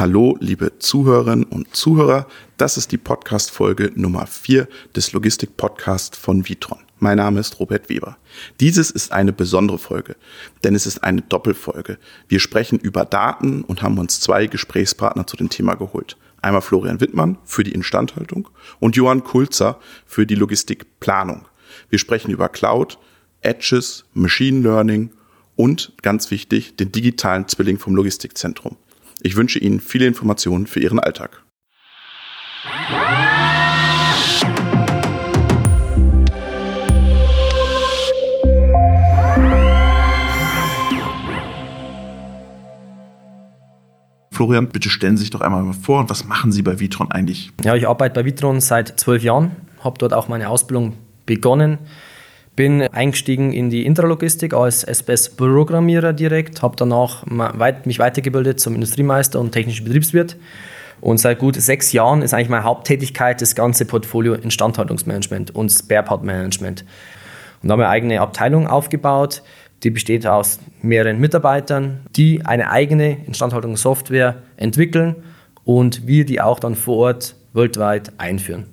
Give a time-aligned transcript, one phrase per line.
[0.00, 2.26] Hallo, liebe Zuhörerinnen und Zuhörer.
[2.56, 6.78] Das ist die Podcast-Folge Nummer 4 des Logistik-Podcasts von Vitron.
[7.00, 8.16] Mein Name ist Robert Weber.
[8.60, 10.16] Dieses ist eine besondere Folge,
[10.64, 11.98] denn es ist eine Doppelfolge.
[12.28, 16.16] Wir sprechen über Daten und haben uns zwei Gesprächspartner zu dem Thema geholt.
[16.40, 18.48] Einmal Florian Wittmann für die Instandhaltung
[18.78, 21.44] und Johann Kulzer für die Logistikplanung.
[21.90, 22.98] Wir sprechen über Cloud,
[23.42, 25.10] Edges, Machine Learning
[25.56, 28.78] und ganz wichtig, den digitalen Zwilling vom Logistikzentrum.
[29.22, 31.42] Ich wünsche Ihnen viele Informationen für Ihren Alltag.
[44.32, 47.52] Florian, bitte stellen Sie sich doch einmal vor, was machen Sie bei Vitron eigentlich?
[47.62, 49.50] Ja, ich arbeite bei Vitron seit zwölf Jahren,
[49.84, 50.94] habe dort auch meine Ausbildung
[51.26, 51.78] begonnen
[52.56, 57.24] bin eingestiegen in die Intralogistik als SPS-Programmierer direkt, habe danach
[57.84, 60.36] mich weitergebildet zum Industriemeister und technischen Betriebswirt.
[61.00, 66.84] Und seit gut sechs Jahren ist eigentlich meine Haupttätigkeit das ganze Portfolio Instandhaltungsmanagement und Sparepart-Management.
[67.62, 69.42] Und da haben wir eine eigene Abteilung aufgebaut,
[69.82, 75.16] die besteht aus mehreren Mitarbeitern, die eine eigene Instandhaltungssoftware entwickeln
[75.64, 78.66] und wir die auch dann vor Ort weltweit einführen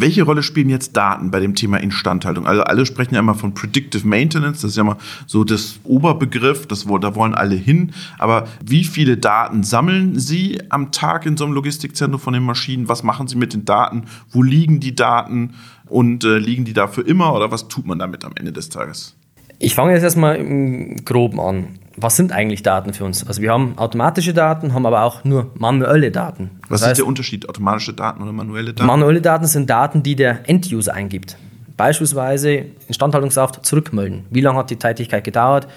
[0.00, 2.46] welche Rolle spielen jetzt Daten bei dem Thema Instandhaltung?
[2.46, 6.66] Also alle sprechen ja immer von Predictive Maintenance, das ist ja immer so das Oberbegriff,
[6.66, 7.92] das, da wollen alle hin.
[8.18, 12.88] Aber wie viele Daten sammeln Sie am Tag in so einem Logistikzentrum von den Maschinen?
[12.88, 14.04] Was machen Sie mit den Daten?
[14.30, 15.54] Wo liegen die Daten?
[15.86, 18.70] Und äh, liegen die da für immer oder was tut man damit am Ende des
[18.70, 19.14] Tages?
[19.58, 23.26] Ich fange jetzt erstmal im Groben an was sind eigentlich Daten für uns?
[23.26, 26.50] Also wir haben automatische Daten, haben aber auch nur manuelle Daten.
[26.68, 28.86] Was das ist der Unterschied, automatische Daten oder manuelle Daten?
[28.86, 31.36] Manuelle Daten sind Daten, die der End-User eingibt.
[31.76, 34.26] Beispielsweise Instandhaltungssaft zurückmelden.
[34.30, 35.68] Wie lange hat die Tätigkeit gedauert?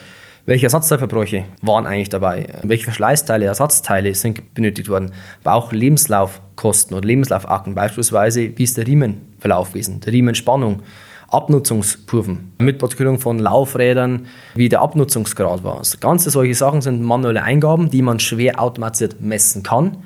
[0.46, 2.48] Welche Ersatzteilverbräuche waren eigentlich dabei?
[2.64, 5.12] Welche Verschleißteile, Ersatzteile sind benötigt worden?
[5.44, 7.76] Aber auch Lebenslaufkosten oder Lebenslaufakten.
[7.76, 10.00] Beispielsweise, wie ist der Riemenverlauf gewesen?
[10.00, 10.84] Der Riemenspannung
[11.30, 15.80] Abnutzungskurven mit Protokollierung von Laufrädern, wie der Abnutzungsgrad war.
[15.80, 19.98] Also ganze solche Sachen sind manuelle Eingaben, die man schwer automatisiert messen kann.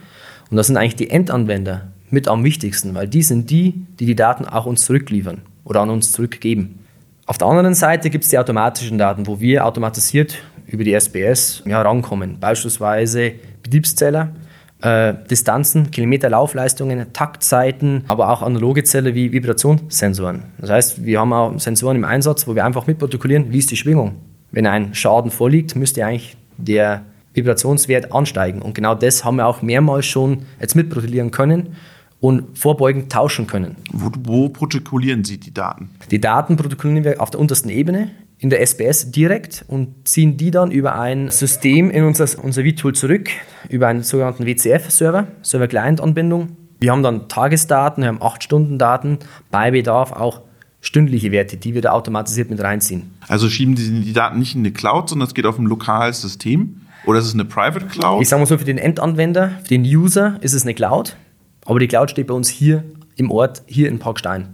[0.50, 4.16] Und das sind eigentlich die Endanwender mit am wichtigsten, weil die sind die, die die
[4.16, 6.80] Daten auch uns zurückliefern oder an uns zurückgeben.
[7.26, 11.64] Auf der anderen Seite gibt es die automatischen Daten, wo wir automatisiert über die SBS
[11.66, 11.84] ja.
[12.40, 13.34] Beispielsweise
[13.64, 14.30] Betriebszähler,
[14.81, 20.44] äh, Distanzen, Kilometerlaufleistungen, Taktzeiten, aber auch analoge Zelle wie Vibrationssensoren.
[20.59, 23.78] Das heißt, wir haben auch Sensoren im Einsatz, wo wir einfach mitprotokollieren, wie ist die
[23.78, 24.16] Schwingung.
[24.52, 27.03] Wenn ein Schaden vorliegt, müsste eigentlich der
[27.34, 28.62] Vibrationswert ansteigen.
[28.62, 31.75] Und genau das haben wir auch mehrmals schon jetzt mitprotokollieren können
[32.20, 33.78] und vorbeugend tauschen können.
[33.91, 35.90] Wo, wo protokollieren Sie die Daten?
[36.12, 40.50] Die Daten protokollieren wir auf der untersten Ebene in der SBS direkt und ziehen die
[40.50, 43.29] dann über ein System in unser, unser V-Tool zurück,
[43.69, 46.57] über einen sogenannten WCF-Server, Server-Client-Anbindung.
[46.79, 49.19] Wir haben dann Tagesdaten, wir haben 8-Stunden-Daten,
[49.52, 50.41] bei Bedarf auch
[50.81, 53.13] stündliche Werte, die wir da automatisiert mit reinziehen.
[53.28, 56.22] Also schieben die, die Daten nicht in eine Cloud, sondern es geht auf ein lokales
[56.22, 56.81] System?
[57.06, 58.23] Oder ist es eine Private Cloud?
[58.23, 61.16] Ich sage mal so, für den Endanwender, für den User ist es eine Cloud,
[61.66, 62.84] aber die Cloud steht bei uns hier
[63.18, 64.47] im Ort, hier in Parkstein.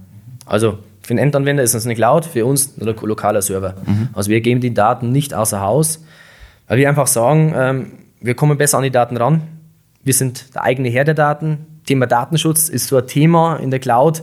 [0.44, 0.78] Also
[1.08, 3.76] für den Endanwender ist es eine Cloud, für uns ein lokaler Server.
[3.86, 4.10] Mhm.
[4.12, 6.04] Also wir geben die Daten nicht außer Haus,
[6.66, 9.40] weil wir einfach sagen, ähm, wir kommen besser an die Daten ran.
[10.04, 11.80] Wir sind der eigene Herr der Daten.
[11.86, 14.22] Thema Datenschutz ist so ein Thema in der Cloud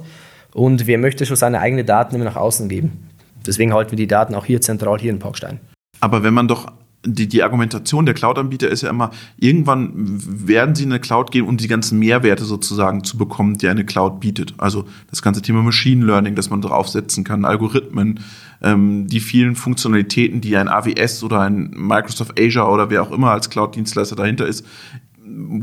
[0.53, 3.09] und wer möchte schon seine eigenen Daten immer nach außen geben.
[3.47, 5.59] Deswegen halten wir die Daten auch hier zentral hier in Parkstein.
[6.01, 6.71] Aber wenn man doch
[7.05, 11.45] die, die Argumentation der Cloud-Anbieter ist ja immer, irgendwann werden sie in eine Cloud gehen,
[11.45, 14.53] um die ganzen Mehrwerte sozusagen zu bekommen, die eine Cloud bietet.
[14.57, 18.19] Also das ganze Thema Machine Learning, das man draufsetzen kann, Algorithmen,
[18.61, 23.31] ähm, die vielen Funktionalitäten, die ein AWS oder ein Microsoft Azure oder wer auch immer
[23.31, 24.65] als Cloud-Dienstleister dahinter ist,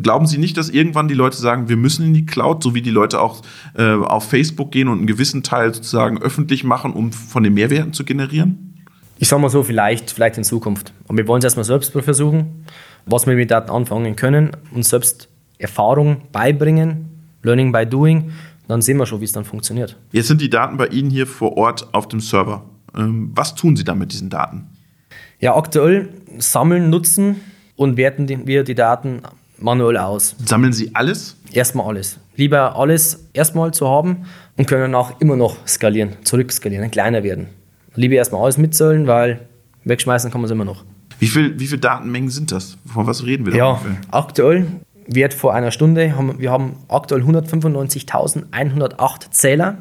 [0.03, 2.83] glauben Sie nicht, dass irgendwann die Leute sagen, wir müssen in die Cloud, so wie
[2.83, 3.43] die Leute auch
[3.75, 7.93] äh, auf Facebook gehen und einen gewissen Teil sozusagen öffentlich machen, um von den Mehrwerten
[7.93, 8.72] zu generieren?
[9.23, 10.93] Ich sage mal so, vielleicht, vielleicht in Zukunft.
[11.07, 12.67] Und wir wollen es erstmal selbst versuchen,
[13.07, 15.29] was wir mit Daten anfangen können, uns selbst
[15.59, 17.09] Erfahrung beibringen,
[17.45, 18.33] Learning by Doing.
[18.67, 19.97] Dann sehen wir schon, wie es dann funktioniert.
[20.11, 22.65] Jetzt sind die Daten bei Ihnen hier vor Ort auf dem Server.
[22.97, 24.67] Ähm, was tun Sie dann mit diesen Daten?
[25.39, 26.09] Ja, aktuell
[26.39, 27.37] sammeln, nutzen
[27.77, 29.23] und werten wir die Daten
[29.57, 30.35] manuell aus.
[30.45, 31.37] Sammeln Sie alles?
[31.53, 32.19] Erstmal alles.
[32.35, 34.25] Lieber alles erstmal zu haben
[34.57, 37.62] und können danach immer noch skalieren, zurückskalieren, kleiner werden.
[37.95, 39.47] Lieber erstmal alles mitzählen, weil
[39.85, 40.85] wegschmeißen kann man es immer noch.
[41.19, 42.79] Wie viele wie viel Datenmengen sind das?
[42.87, 43.59] Von was reden wir da?
[43.59, 43.97] Ja, ungefähr?
[44.11, 44.67] aktuell
[45.07, 49.79] wird vor einer Stunde, haben, wir haben aktuell 195.108 Zähler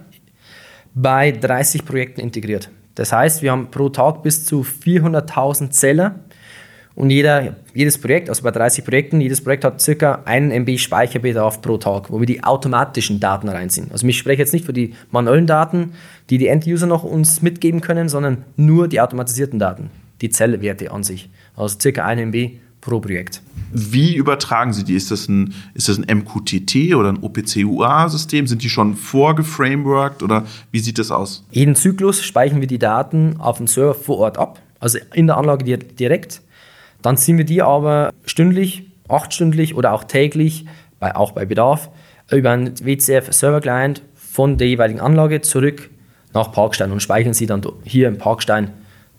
[0.94, 2.70] bei 30 Projekten integriert.
[2.96, 6.16] Das heißt, wir haben pro Tag bis zu 400.000 Zähler
[6.96, 11.62] Und jeder, jedes Projekt, also bei 30 Projekten, jedes Projekt hat circa einen MB Speicherbedarf
[11.62, 13.90] pro Tag, wo wir die automatischen Daten reinziehen.
[13.92, 15.94] Also ich spreche jetzt nicht für die manuellen Daten,
[16.30, 19.90] die die End-User noch uns mitgeben können, sondern nur die automatisierten Daten,
[20.22, 21.30] die Zellwerte an sich.
[21.56, 23.42] Also circa ein MB pro Projekt.
[23.72, 24.96] Wie übertragen Sie die?
[24.96, 28.48] Ist das ein, ist das ein MQTT oder ein OPC-UA-System?
[28.48, 31.46] Sind die schon vorgeframeworked oder wie sieht das aus?
[31.52, 35.38] Jeden Zyklus speichern wir die Daten auf dem Server vor Ort ab, also in der
[35.38, 36.42] Anlage direkt.
[37.02, 40.66] Dann ziehen wir die aber stündlich, achtstündlich oder auch täglich,
[41.00, 41.90] bei, auch bei Bedarf,
[42.32, 45.90] über einen WCF-Server-Client von der jeweiligen Anlage zurück
[46.34, 48.72] nach Parkstein und speichern sie dann hier im Parkstein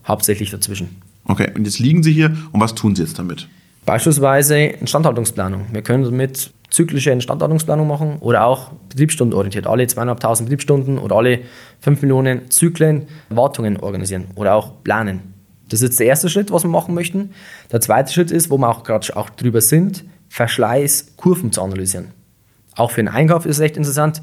[0.06, 1.02] hauptsächlich dazwischen.
[1.26, 3.48] Okay, und jetzt liegen Sie hier und was tun Sie jetzt damit?
[3.84, 5.66] Beispielsweise Instandhaltungsplanung.
[5.72, 9.66] Wir können damit zyklische Instandhaltungsplanung machen oder auch betriebsstundenorientiert.
[9.66, 11.40] Alle zweieinhalbtausend Betriebsstunden oder alle
[11.80, 15.31] fünf Millionen Zyklen Wartungen organisieren oder auch planen.
[15.72, 17.30] Das ist jetzt der erste Schritt, was wir machen möchten.
[17.72, 22.08] Der zweite Schritt ist, wo wir auch gerade auch drüber sind, Verschleißkurven zu analysieren.
[22.76, 24.20] Auch für den Einkauf ist es recht interessant.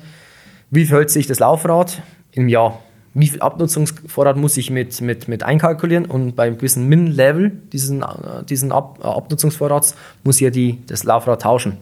[0.69, 2.79] Wie verhält sich das Laufrad im Jahr?
[3.15, 8.05] wie viel Abnutzungsvorrat muss ich mit, mit, mit einkalkulieren und beim gewissen Min-Level diesen,
[8.47, 11.79] diesen Ab, Abnutzungsvorrats muss ich ja die, das Laufrad tauschen.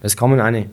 [0.00, 0.70] Das kann man in eine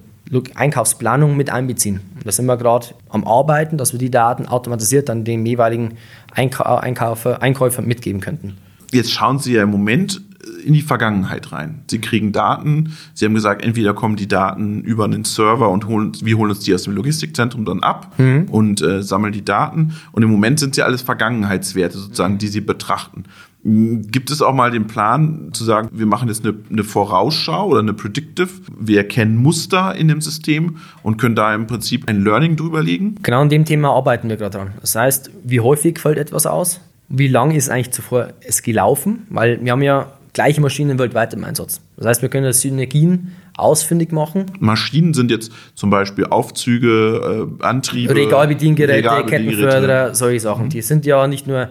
[0.56, 2.02] Einkaufsplanung mit einbeziehen.
[2.24, 5.96] da sind wir gerade am Arbeiten, dass wir die Daten automatisiert dann dem jeweiligen
[6.34, 8.58] Einkaufer, Einkäufer mitgeben könnten.
[8.92, 10.22] Jetzt schauen Sie ja im Moment
[10.64, 11.84] in die Vergangenheit rein.
[11.90, 12.94] Sie kriegen Daten.
[13.14, 16.60] Sie haben gesagt, entweder kommen die Daten über einen Server und holen, wir holen uns
[16.62, 18.48] die aus dem Logistikzentrum dann ab mhm.
[18.50, 19.96] und äh, sammeln die Daten.
[20.12, 23.24] Und im Moment sind sie alles Vergangenheitswerte sozusagen, die Sie betrachten.
[23.68, 27.80] Gibt es auch mal den Plan zu sagen, wir machen jetzt eine, eine, Vorausschau oder
[27.80, 28.50] eine Predictive?
[28.80, 33.16] Wir erkennen Muster in dem System und können da im Prinzip ein Learning drüber legen?
[33.24, 34.72] Genau an dem Thema arbeiten wir gerade dran.
[34.82, 36.80] Das heißt, wie häufig fällt etwas aus?
[37.10, 39.26] Wie lange ist eigentlich zuvor es gelaufen?
[39.32, 41.82] Weil wir haben ja gleiche Maschinen weltweit im Einsatz.
[41.98, 44.46] Das heißt, wir können Synergien ausfindig machen.
[44.60, 50.66] Maschinen sind jetzt zum Beispiel Aufzüge, äh, Antriebe, Regalbediengeräte, Regalbediengeräte, Kettenförderer, solche Sachen.
[50.66, 50.70] Mhm.
[50.70, 51.70] Die sind ja nicht nur,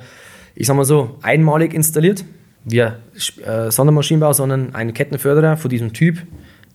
[0.55, 2.25] ich sag mal so, einmalig installiert,
[2.65, 6.19] wie äh, Sondermaschinenbau, sondern ein Kettenförderer von diesem Typ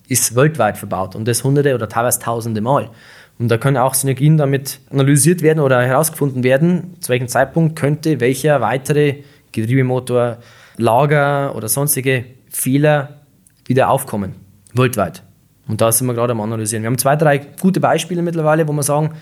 [0.08, 2.90] ist weltweit verbaut und das hunderte oder teilweise tausende Mal.
[3.38, 8.20] Und da können auch Synergien damit analysiert werden oder herausgefunden werden, zu welchem Zeitpunkt könnte
[8.20, 9.22] welcher weitere
[9.52, 10.38] Getriebemotor
[10.76, 13.20] Lager oder sonstige Fehler
[13.66, 14.34] wieder aufkommen,
[14.74, 15.22] weltweit.
[15.68, 16.82] Und da sind wir gerade am Analysieren.
[16.82, 19.12] Wir haben zwei, drei gute Beispiele mittlerweile, wo wir sagen,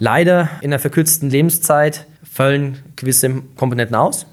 [0.00, 4.26] leider in einer verkürzten Lebenszeit fallen gewisse Komponenten aus.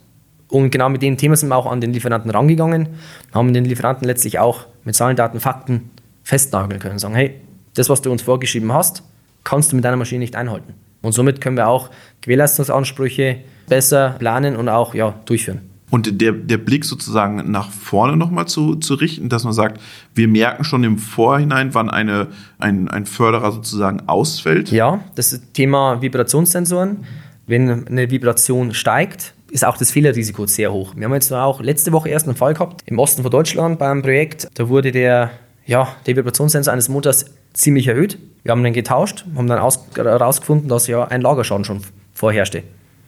[0.49, 2.87] Und genau mit dem Thema sind wir auch an den Lieferanten rangegangen,
[3.33, 5.91] haben den Lieferanten letztlich auch mit Zahlen, Daten, Fakten
[6.23, 6.97] festnageln können.
[6.99, 7.35] Sagen, hey,
[7.75, 9.03] das, was du uns vorgeschrieben hast,
[9.43, 10.73] kannst du mit deiner Maschine nicht einhalten.
[11.01, 11.89] Und somit können wir auch
[12.21, 15.66] Gewährleistungsansprüche besser planen und auch ja, durchführen.
[15.89, 19.79] Und der, der Blick sozusagen nach vorne nochmal zu, zu richten, dass man sagt,
[20.13, 22.27] wir merken schon im Vorhinein, wann eine,
[22.59, 24.69] ein, ein Förderer sozusagen ausfällt.
[24.71, 27.05] Ja, das Thema Vibrationssensoren.
[27.45, 30.93] Wenn eine Vibration steigt, ist auch das Fehlerrisiko sehr hoch.
[30.97, 34.01] Wir haben jetzt auch letzte Woche erst einen Fall gehabt im Osten von Deutschland beim
[34.01, 34.49] Projekt.
[34.55, 35.31] Da wurde der,
[35.65, 38.17] ja, der Vibrationssensor eines Motors ziemlich erhöht.
[38.43, 41.81] Wir haben den getauscht, haben dann herausgefunden, dass ja ein Lagerschaden schon
[42.13, 42.63] vorherrschte.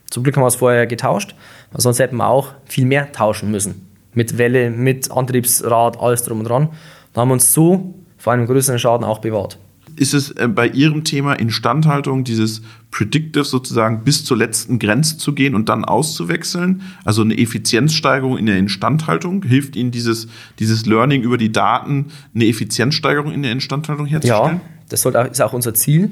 [0.09, 1.35] Zum Glück haben wir es vorher getauscht,
[1.75, 3.87] sonst hätten wir auch viel mehr tauschen müssen.
[4.13, 6.69] Mit Welle, mit Antriebsrad, alles drum und dran.
[7.13, 9.59] Da haben wir uns so vor einem größeren Schaden auch bewahrt.
[9.95, 15.33] Ist es äh, bei Ihrem Thema Instandhaltung dieses Predictive sozusagen bis zur letzten Grenze zu
[15.33, 16.81] gehen und dann auszuwechseln?
[17.03, 19.43] Also eine Effizienzsteigerung in der Instandhaltung?
[19.43, 24.61] Hilft Ihnen dieses, dieses Learning über die Daten, eine Effizienzsteigerung in der Instandhaltung herzustellen?
[24.63, 26.11] Ja, das ist auch unser Ziel,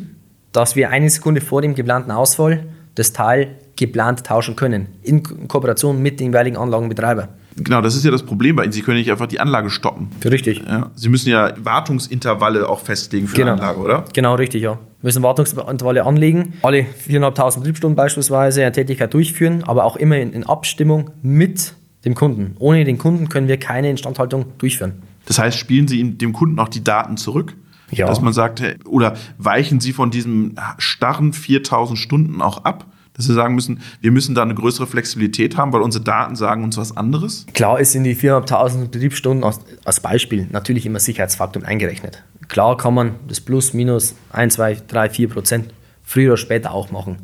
[0.51, 6.01] dass wir eine Sekunde vor dem geplanten Ausfall das Teil geplant tauschen können, in Kooperation
[6.01, 7.29] mit dem jeweiligen Anlagenbetreiber.
[7.55, 8.71] Genau, das ist ja das Problem bei Ihnen.
[8.71, 10.09] Sie können nicht einfach die Anlage stoppen.
[10.23, 10.63] Richtig.
[10.67, 13.55] Ja, Sie müssen ja Wartungsintervalle auch festlegen für genau.
[13.55, 14.05] die Anlage, oder?
[14.13, 14.73] Genau, richtig, ja.
[14.73, 20.33] Wir müssen Wartungsintervalle anlegen, alle 4.500 Betriebsstunden beispielsweise eine Tätigkeit durchführen, aber auch immer in,
[20.33, 21.73] in Abstimmung mit
[22.05, 22.55] dem Kunden.
[22.59, 25.01] Ohne den Kunden können wir keine Instandhaltung durchführen.
[25.25, 27.55] Das heißt, spielen Sie dem Kunden auch die Daten zurück?
[27.91, 28.07] Ja.
[28.07, 32.85] Dass man sagt, oder weichen Sie von diesem starren 4000 Stunden auch ab?
[33.17, 36.63] Dass wir sagen müssen, wir müssen da eine größere Flexibilität haben, weil unsere Daten sagen
[36.63, 37.45] uns was anderes?
[37.53, 42.23] Klar ist in die 4.500 Betriebsstunden als, als Beispiel natürlich immer Sicherheitsfaktor eingerechnet.
[42.47, 46.91] Klar kann man das Plus, Minus 1, 2, 3, 4 Prozent früher oder später auch
[46.91, 47.17] machen.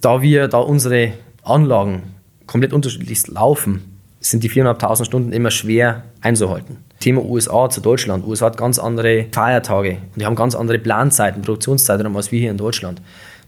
[0.00, 2.02] Da wir, da unsere Anlagen
[2.46, 3.82] komplett unterschiedlich laufen,
[4.20, 6.78] sind die 4.500 Stunden immer schwer einzuhalten.
[7.00, 8.26] Thema USA zu Deutschland.
[8.26, 12.50] USA hat ganz andere Feiertage und die haben ganz andere Planzeiten, Produktionszeiten als wir hier
[12.50, 13.00] in Deutschland.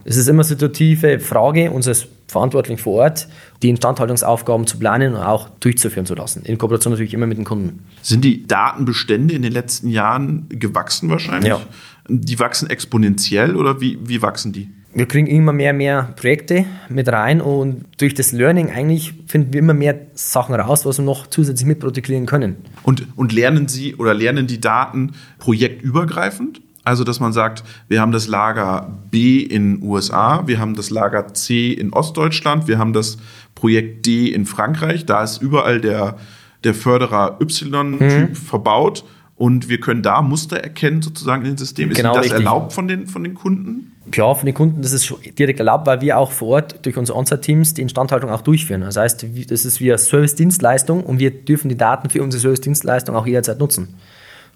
[0.04, 3.28] Es ist immer eine situative Frage unseres Verantwortlichen vor Ort,
[3.62, 6.42] die Instandhaltungsaufgaben zu planen und auch durchzuführen zu lassen.
[6.44, 7.80] In Kooperation natürlich immer mit den Kunden.
[8.02, 11.50] Sind die Datenbestände in den letzten Jahren gewachsen wahrscheinlich?
[11.50, 11.60] Ja.
[12.08, 14.70] Die wachsen exponentiell oder wie, wie wachsen die?
[14.92, 19.60] Wir kriegen immer mehr mehr Projekte mit rein und durch das Learning eigentlich finden wir
[19.60, 22.56] immer mehr Sachen raus, was wir noch zusätzlich mitprotokollieren können.
[22.82, 26.60] Und, und lernen Sie oder lernen die Daten projektübergreifend?
[26.84, 31.34] Also, dass man sagt, wir haben das Lager B in USA, wir haben das Lager
[31.34, 33.18] C in Ostdeutschland, wir haben das
[33.54, 35.04] Projekt D in Frankreich.
[35.04, 36.16] Da ist überall der,
[36.64, 38.34] der Förderer Y-Typ mhm.
[38.34, 39.04] verbaut
[39.40, 41.92] und wir können da Muster erkennen sozusagen in den Systemen.
[41.92, 42.40] Ist genau das richtig.
[42.40, 43.96] erlaubt von den, von den Kunden?
[44.14, 46.98] Ja, von den Kunden, das ist schon direkt erlaubt, weil wir auch vor Ort durch
[46.98, 48.82] unsere On-Site-Teams die Instandhaltung auch durchführen.
[48.82, 53.16] Das heißt, das ist wie eine Service-Dienstleistung und wir dürfen die Daten für unsere Service-Dienstleistung
[53.16, 53.94] auch jederzeit nutzen.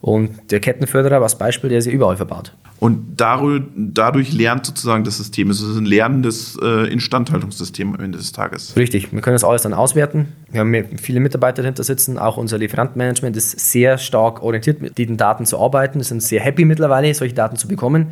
[0.04, 2.52] Und der Kettenförderer, als Beispiel, der ist ja überall verbaut.
[2.78, 5.48] Und dadurch, dadurch lernt sozusagen das System.
[5.48, 8.76] Es ist ein lernendes äh, Instandhaltungssystem am Ende des Tages.
[8.76, 10.28] Richtig, wir können das alles dann auswerten.
[10.50, 12.18] Wir haben viele Mitarbeiter dahinter sitzen.
[12.18, 16.00] Auch unser Lieferantenmanagement ist sehr stark orientiert, mit den Daten zu arbeiten.
[16.00, 18.08] Wir sind sehr happy mittlerweile, solche Daten zu bekommen.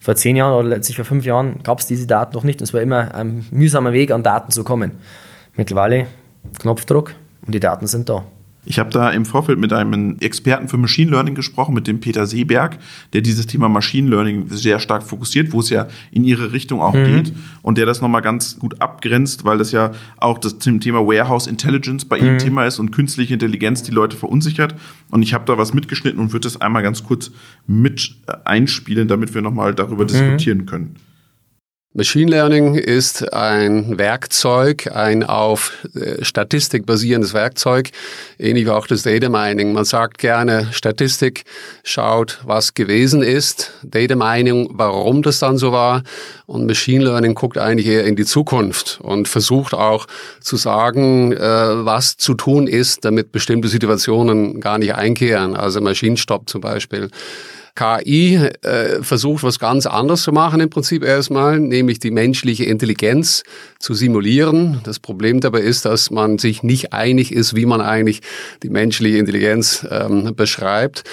[0.00, 2.60] Vor zehn Jahren oder letztlich vor fünf Jahren gab es diese Daten noch nicht.
[2.62, 4.90] Es war immer ein mühsamer Weg, an Daten zu kommen.
[5.54, 6.08] Mittlerweile
[6.58, 7.14] Knopfdruck
[7.46, 8.24] und die Daten sind da.
[8.68, 12.26] Ich habe da im Vorfeld mit einem Experten für Machine Learning gesprochen, mit dem Peter
[12.26, 12.78] Seeberg,
[13.14, 16.92] der dieses Thema Machine Learning sehr stark fokussiert, wo es ja in ihre Richtung auch
[16.92, 17.04] mhm.
[17.04, 17.32] geht
[17.62, 22.04] und der das nochmal ganz gut abgrenzt, weil das ja auch das Thema Warehouse Intelligence
[22.04, 22.26] bei mhm.
[22.26, 24.74] ihm Thema ist und künstliche Intelligenz die Leute verunsichert.
[25.10, 27.30] Und ich habe da was mitgeschnitten und würde das einmal ganz kurz
[27.66, 30.08] mit einspielen, damit wir nochmal darüber mhm.
[30.08, 30.96] diskutieren können.
[31.94, 37.88] Machine Learning ist ein Werkzeug, ein auf äh, Statistik basierendes Werkzeug,
[38.38, 39.72] ähnlich wie auch das Data Mining.
[39.72, 41.44] Man sagt gerne, Statistik
[41.84, 46.02] schaut, was gewesen ist, Data Mining, warum das dann so war
[46.44, 50.06] und Machine Learning guckt eigentlich eher in die Zukunft und versucht auch
[50.40, 56.50] zu sagen, äh, was zu tun ist, damit bestimmte Situationen gar nicht einkehren, also Maschinenstopp
[56.50, 57.08] zum Beispiel.
[57.78, 63.44] KI äh, versucht, was ganz anderes zu machen im Prinzip erstmal, nämlich die menschliche Intelligenz
[63.78, 64.80] zu simulieren.
[64.82, 68.20] Das Problem dabei ist, dass man sich nicht einig ist, wie man eigentlich
[68.64, 71.04] die menschliche Intelligenz ähm, beschreibt.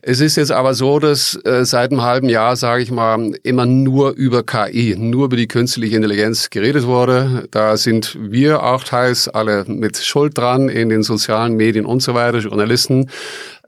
[0.00, 3.66] Es ist jetzt aber so, dass äh, seit einem halben Jahr, sage ich mal, immer
[3.66, 7.48] nur über KI, nur über die künstliche Intelligenz geredet wurde.
[7.50, 12.14] Da sind wir auch teils alle mit Schuld dran in den sozialen Medien und so
[12.14, 13.10] weiter, Journalisten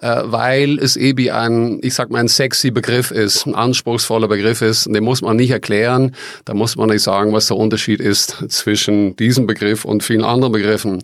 [0.00, 4.62] äh, weil es eben ein, ich sag mal, ein sexy Begriff ist, ein anspruchsvoller Begriff
[4.62, 4.86] ist.
[4.86, 6.14] Den muss man nicht erklären.
[6.44, 10.52] Da muss man nicht sagen, was der Unterschied ist zwischen diesem Begriff und vielen anderen
[10.52, 11.02] Begriffen.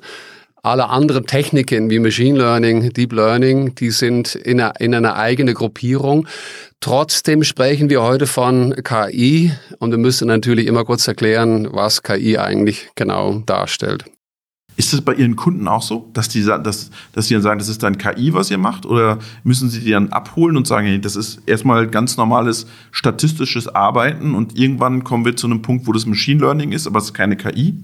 [0.65, 5.55] Alle anderen Techniken wie Machine Learning, Deep Learning, die sind in einer, in einer eigenen
[5.55, 6.29] Gruppierung.
[6.81, 12.39] Trotzdem sprechen wir heute von KI und wir müssen natürlich immer kurz erklären, was KI
[12.39, 14.05] eigentlich genau darstellt.
[14.77, 17.69] Ist das bei Ihren Kunden auch so, dass die, dass, dass die dann sagen, das
[17.69, 18.87] ist dann KI, was ihr macht?
[18.87, 24.35] Oder müssen Sie die dann abholen und sagen, das ist erstmal ganz normales statistisches Arbeiten
[24.35, 27.15] und irgendwann kommen wir zu einem Punkt, wo das Machine Learning ist, aber es ist
[27.15, 27.75] keine KI?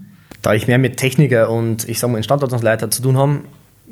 [0.41, 3.41] Da ich mehr mit Techniker und ich sage mal Instandhaltungsleiter zu tun habe,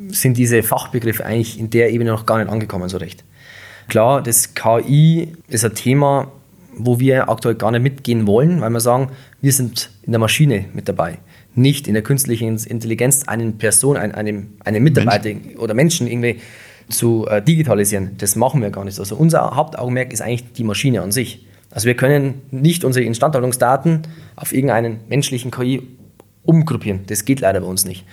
[0.09, 3.25] sind diese Fachbegriffe eigentlich in der Ebene noch gar nicht angekommen so recht.
[3.89, 6.29] Klar, das KI ist ein Thema,
[6.77, 9.11] wo wir aktuell gar nicht mitgehen wollen, weil wir sagen,
[9.41, 11.19] wir sind in der Maschine mit dabei
[11.57, 15.57] nicht in der künstlichen Intelligenz eine Person, einen, einen Mitarbeiter Mensch.
[15.59, 16.41] oder Menschen irgendwie
[16.89, 18.13] zu äh, digitalisieren.
[18.19, 18.99] Das machen wir gar nicht.
[18.99, 21.45] Also unser Hauptaugenmerk ist eigentlich die Maschine an sich.
[21.71, 24.03] Also wir können nicht unsere Instandhaltungsdaten
[24.37, 25.83] auf irgendeinen menschlichen KI
[26.45, 27.01] umgruppieren.
[27.07, 28.05] Das geht leider bei uns nicht.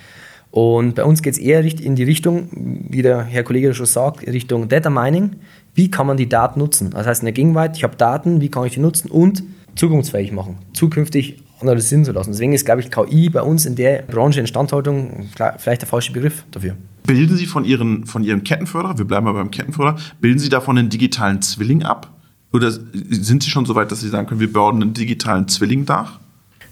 [0.50, 4.26] Und bei uns geht es eher in die Richtung, wie der Herr Kollege schon sagt,
[4.26, 5.36] Richtung Data Mining.
[5.74, 6.90] Wie kann man die Daten nutzen?
[6.90, 9.42] Das heißt in der Gegenwart, ich habe Daten, wie kann ich die nutzen und
[9.74, 12.32] zukunftsfähig machen, zukünftig analysieren zu lassen.
[12.32, 15.28] Deswegen ist, glaube ich, KI bei uns in der Branche Instandhaltung
[15.58, 16.76] vielleicht der falsche Begriff dafür.
[17.06, 20.78] Bilden Sie von, Ihren, von Ihrem Kettenförderer, wir bleiben mal beim Kettenförderer, bilden Sie davon
[20.78, 22.10] einen digitalen Zwilling ab?
[22.52, 25.84] Oder sind Sie schon so weit, dass Sie sagen können, wir bauen einen digitalen Zwilling
[25.84, 26.20] nach?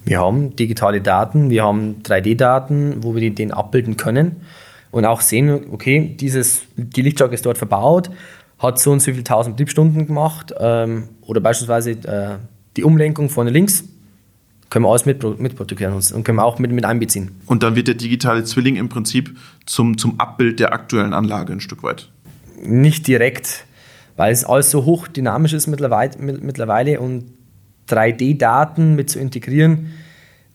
[0.04, 4.36] Wir haben digitale Daten, wir haben 3D-Daten, wo wir den abbilden können
[4.90, 8.10] und auch sehen, okay, dieses, die Lichtschranke ist dort verbaut,
[8.58, 12.38] hat so und so viele tausend Betriebsstunden gemacht ähm, oder beispielsweise äh,
[12.76, 13.84] die Umlenkung vorne links
[14.72, 17.32] können wir alles mit, mitprotokollieren und können wir auch mit, mit einbeziehen.
[17.44, 19.36] Und dann wird der digitale Zwilling im Prinzip
[19.66, 22.08] zum, zum Abbild der aktuellen Anlage ein Stück weit?
[22.64, 23.66] Nicht direkt,
[24.16, 27.24] weil es alles so hoch dynamisch ist mittlerweile, mittlerweile und
[27.90, 29.92] 3D-Daten mit zu integrieren,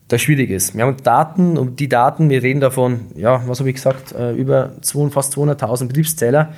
[0.07, 0.75] das schwierig ist.
[0.75, 4.33] Wir haben Daten und die Daten, wir reden davon, ja, was habe ich gesagt, äh,
[4.33, 4.71] über
[5.11, 6.53] fast 200.000 Betriebszähler,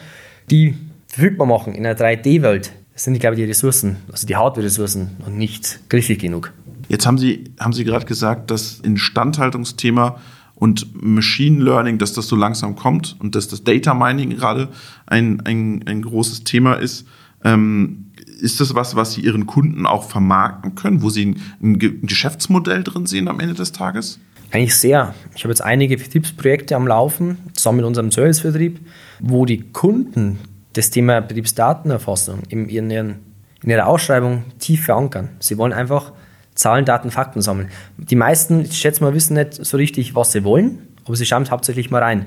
[0.49, 0.75] die
[1.07, 2.71] verfügbar machen in einer 3D-Welt.
[2.93, 6.53] Das sind, glaube ich, die Ressourcen, also die Hardware-Ressourcen und nicht griffig genug.
[6.89, 10.17] Jetzt haben Sie, haben Sie gerade gesagt, dass Instandhaltungsthema
[10.55, 14.67] und Machine Learning, dass das so langsam kommt und dass das Data Mining gerade
[15.05, 17.07] ein, ein, ein großes Thema ist.
[17.45, 21.79] Ähm, ist das was, was Sie Ihren Kunden auch vermarkten können, wo Sie ein, ein
[21.79, 24.19] Geschäftsmodell drin sehen am Ende des Tages?
[24.51, 25.13] Eigentlich sehr.
[25.35, 28.79] Ich habe jetzt einige Betriebsprojekte am Laufen, zusammen mit unserem Servicevertrieb,
[29.19, 30.39] wo die Kunden
[30.73, 35.29] das Thema Betriebsdatenerfassung in, ihren, in ihrer Ausschreibung tief verankern.
[35.39, 36.13] Sie wollen einfach
[36.59, 37.69] Zahlen, Daten, Fakten sammeln.
[37.97, 41.49] Die meisten, ich schätze mal, wissen nicht so richtig, was sie wollen, aber sie schauen
[41.49, 42.25] hauptsächlich mal rein.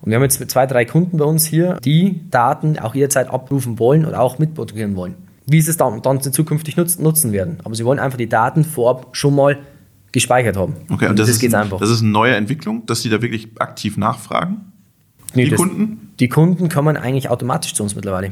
[0.00, 3.80] Und wir haben jetzt zwei, drei Kunden bei uns hier, die Daten auch jederzeit abrufen
[3.80, 5.16] wollen und auch mitproduzieren wollen.
[5.46, 7.58] Wie sie es dann, dann zukünftig nutzen, werden.
[7.64, 9.58] Aber sie wollen einfach die Daten vorab schon mal
[10.12, 10.74] gespeichert haben.
[10.88, 11.80] Okay, und das, das ist, einfach.
[11.80, 14.72] Das ist eine neue Entwicklung, dass Sie da wirklich aktiv nachfragen?
[15.34, 16.12] Nee, die das, Kunden?
[16.20, 18.30] Die Kunden kommen eigentlich automatisch zu uns mittlerweile.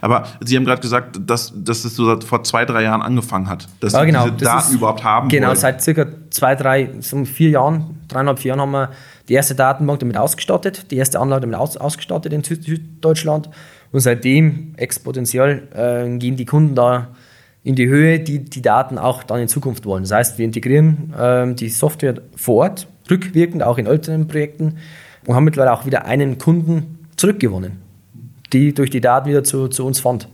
[0.00, 3.68] Aber Sie haben gerade gesagt, dass, dass es so vor zwei, drei Jahren angefangen hat,
[3.80, 5.56] dass ja, genau, Sie diese Daten überhaupt haben Genau, wollen.
[5.56, 8.90] seit circa zwei, drei, so vier Jahren, dreieinhalb, vier Jahren haben wir
[9.28, 13.50] die erste Datenbank damit ausgestattet, die erste Anlage damit aus, ausgestattet in Süddeutschland.
[13.92, 17.08] Und seitdem exponentiell äh, gehen die Kunden da
[17.64, 20.02] in die Höhe, die die Daten auch dann in Zukunft wollen.
[20.02, 24.78] Das heißt, wir integrieren äh, die Software vor Ort, rückwirkend auch in älteren Projekten
[25.26, 27.72] und haben mittlerweile auch wieder einen Kunden zurückgewonnen,
[28.52, 30.28] die durch die Daten wieder zu, zu uns fand.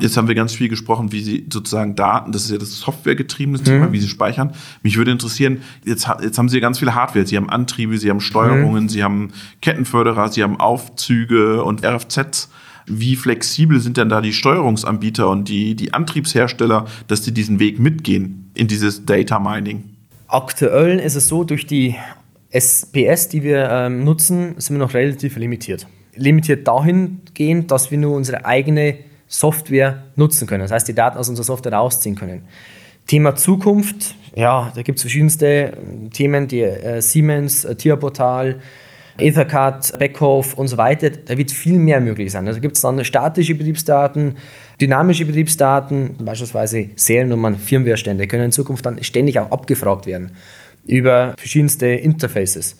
[0.00, 3.60] Jetzt haben wir ganz viel gesprochen, wie Sie sozusagen Daten, das ist ja das softwaregetriebene
[3.60, 3.92] Thema, mhm.
[3.92, 4.52] wie Sie speichern.
[4.84, 7.26] Mich würde interessieren, jetzt, jetzt haben Sie ganz viele Hardware.
[7.26, 8.88] Sie haben Antriebe, Sie haben Steuerungen, mhm.
[8.88, 12.48] Sie haben Kettenförderer, Sie haben Aufzüge und RFZs.
[12.86, 17.78] Wie flexibel sind denn da die Steuerungsanbieter und die, die Antriebshersteller, dass sie diesen Weg
[17.78, 19.84] mitgehen in dieses Data Mining?
[20.26, 21.96] Aktuell ist es so, durch die
[22.50, 25.86] SPS, die wir ähm, nutzen, sind wir noch relativ limitiert.
[26.14, 26.66] Limitiert
[27.38, 30.62] dahingehend, dass wir nur unsere eigene Software nutzen können.
[30.62, 32.42] Das heißt, die Daten aus unserer Software rausziehen können.
[33.06, 38.60] Thema Zukunft, ja, da gibt es verschiedenste ähm, Themen, die äh, Siemens, äh, Tierportal,
[39.18, 42.46] Ethercard, Backhof und so weiter, da wird viel mehr möglich sein.
[42.46, 44.36] Also gibt es dann statische Betriebsdaten,
[44.80, 50.32] dynamische Betriebsdaten, beispielsweise Seriennummern, Firmwarestände, können in Zukunft dann ständig auch abgefragt werden
[50.86, 52.76] über verschiedenste Interfaces.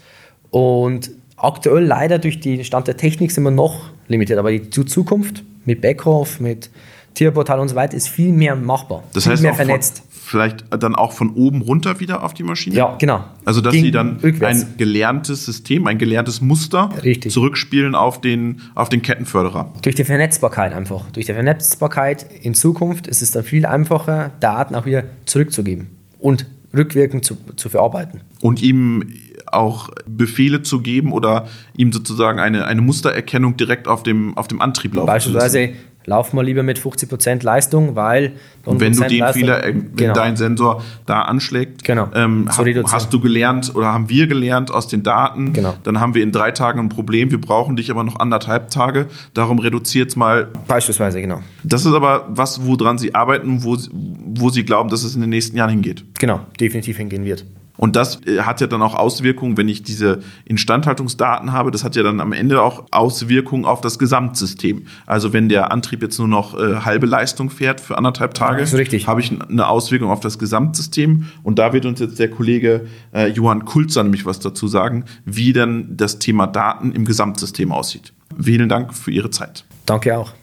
[0.51, 5.43] Und aktuell leider durch den Stand der Technik sind wir noch limitiert, aber die Zukunft
[5.65, 6.71] mit Backhof, mit
[7.15, 9.99] Tierportal und so weiter ist viel mehr machbar, das viel heißt mehr vernetzt.
[9.99, 12.77] Von, vielleicht dann auch von oben runter wieder auf die Maschine?
[12.77, 13.25] Ja, genau.
[13.45, 14.63] Also dass Ging sie dann rückwärts.
[14.63, 17.33] ein gelerntes System, ein gelerntes Muster Richtig.
[17.33, 19.73] zurückspielen auf den, auf den Kettenförderer.
[19.83, 21.11] Durch die Vernetzbarkeit einfach.
[21.13, 26.47] Durch die Vernetzbarkeit in Zukunft ist es dann viel einfacher, Daten auch wieder zurückzugeben und
[26.77, 28.21] rückwirkend zu, zu verarbeiten.
[28.41, 29.05] Und ihm
[29.53, 34.61] auch Befehle zu geben oder ihm sozusagen eine, eine Mustererkennung direkt auf dem, auf dem
[34.61, 35.71] Antrieb laufen Beispielsweise
[36.09, 38.33] lauf mal lieber mit 50% Leistung, weil...
[38.65, 40.15] Und wenn du den Leistung, Fehler, wenn genau.
[40.15, 42.09] dein Sensor da anschlägt, genau.
[42.15, 45.75] ähm, so hast, hast du gelernt oder haben wir gelernt aus den Daten, genau.
[45.85, 49.07] dann haben wir in drei Tagen ein Problem, wir brauchen dich aber noch anderthalb Tage,
[49.35, 50.49] darum reduziert es mal.
[50.67, 51.43] Beispielsweise, genau.
[51.63, 55.31] Das ist aber was, woran Sie arbeiten, wo, wo Sie glauben, dass es in den
[55.31, 56.05] nächsten Jahren hingeht.
[56.19, 57.45] Genau, definitiv hingehen wird.
[57.79, 61.97] Und das äh, hat ja dann auch Auswirkungen, wenn ich diese Instandhaltungsdaten habe, das hat
[61.97, 64.87] ja dann am Ende auch Auswirkungen auf das Gesamtsystem.
[65.07, 68.67] Also wenn der Antrieb jetzt nur noch äh, halbe Leistung fährt für anderthalb Tage,
[69.07, 71.27] habe ich eine Auswirkung auf das Gesamtsystem.
[71.43, 75.53] Und da wird uns jetzt der Kollege äh, Johann Kulzer nämlich was dazu sagen, wie
[75.53, 78.13] denn das Thema Daten im Gesamtsystem aussieht.
[78.39, 79.65] Vielen Dank für Ihre Zeit.
[79.87, 80.35] Danke auch.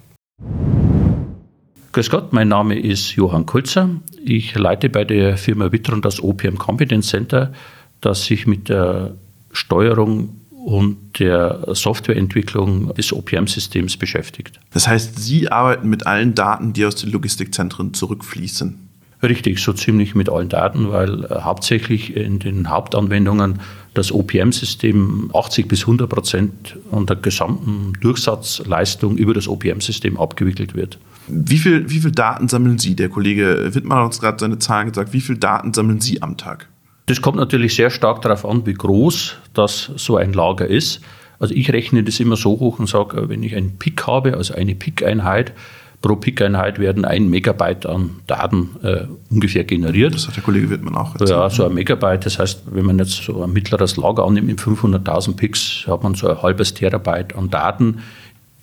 [1.96, 3.90] Grüß Gott, mein Name ist Johann Kulzer.
[4.22, 7.54] Ich leite bei der Firma Witron das OPM Competence Center,
[8.02, 9.14] das sich mit der
[9.54, 14.60] Steuerung und der Softwareentwicklung des OPM-Systems beschäftigt.
[14.74, 18.78] Das heißt, Sie arbeiten mit allen Daten, die aus den Logistikzentren zurückfließen?
[19.24, 23.62] Richtig, so ziemlich mit allen Daten, weil äh, hauptsächlich in den Hauptanwendungen
[23.94, 31.00] das OPM-System 80 bis 100 Prozent an der gesamten Durchsatzleistung über das OPM-System abgewickelt wird.
[31.28, 32.96] Wie viel, wie viel Daten sammeln Sie?
[32.96, 35.14] Der Kollege Wittmann hat uns gerade seine Zahlen gesagt.
[35.14, 36.68] Wie viel Daten sammeln Sie am Tag?
[37.08, 41.02] Das kommt natürlich sehr stark darauf an, wie groß das so ein Lager ist.
[41.40, 44.54] Also ich rechne das immer so hoch und sage, wenn ich einen Pick habe, also
[44.54, 45.54] eine Pick-Einheit,
[46.02, 50.14] pro Pick-Einheit werden ein Megabyte an Daten äh, ungefähr generiert.
[50.14, 51.32] Das hat der Kollege Wittmann auch erzählt.
[51.32, 52.26] Ja, so ein Megabyte.
[52.26, 56.14] Das heißt, wenn man jetzt so ein mittleres Lager annimmt mit 500.000 Picks, hat man
[56.14, 58.00] so ein halbes Terabyte an Daten,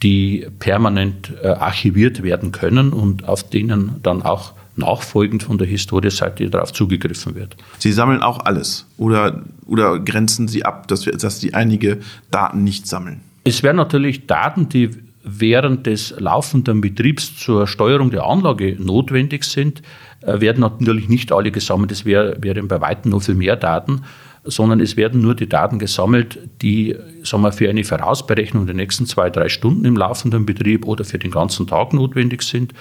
[0.03, 6.49] die permanent äh, archiviert werden können und auf denen dann auch nachfolgend von der Historieseite
[6.49, 7.55] darauf zugegriffen wird.
[7.79, 11.99] Sie sammeln auch alles oder, oder grenzen Sie ab, dass, wir, dass Sie einige
[12.31, 13.21] Daten nicht sammeln?
[13.43, 14.89] Es werden natürlich Daten, die
[15.23, 19.81] während des laufenden Betriebs zur Steuerung der Anlage notwendig sind,
[20.21, 21.91] äh, werden natürlich nicht alle gesammelt.
[21.91, 24.01] Es wär, wären bei weitem noch viel mehr Daten,
[24.43, 29.05] sondern es werden nur die Daten gesammelt, die sagen wir, für eine Vorausberechnung der nächsten
[29.05, 32.73] zwei, drei Stunden im laufenden Betrieb oder für den ganzen Tag notwendig sind.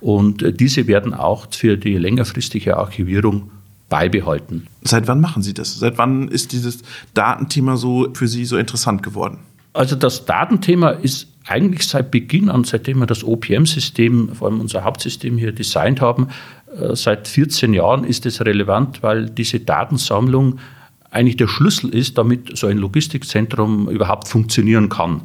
[0.00, 3.50] Und äh, diese werden auch für die längerfristige Archivierung
[3.90, 4.66] beibehalten.
[4.82, 5.78] Seit wann machen Sie das?
[5.78, 9.38] Seit wann ist dieses Datenthema so für Sie so interessant geworden?
[9.72, 14.84] Also das Datenthema ist eigentlich seit Beginn an, seitdem wir das OPM-System, vor allem unser
[14.84, 16.28] Hauptsystem hier designt haben,
[16.78, 20.58] äh, seit 14 Jahren ist es relevant, weil diese Datensammlung
[21.10, 25.22] eigentlich der Schlüssel ist, damit so ein Logistikzentrum überhaupt funktionieren kann.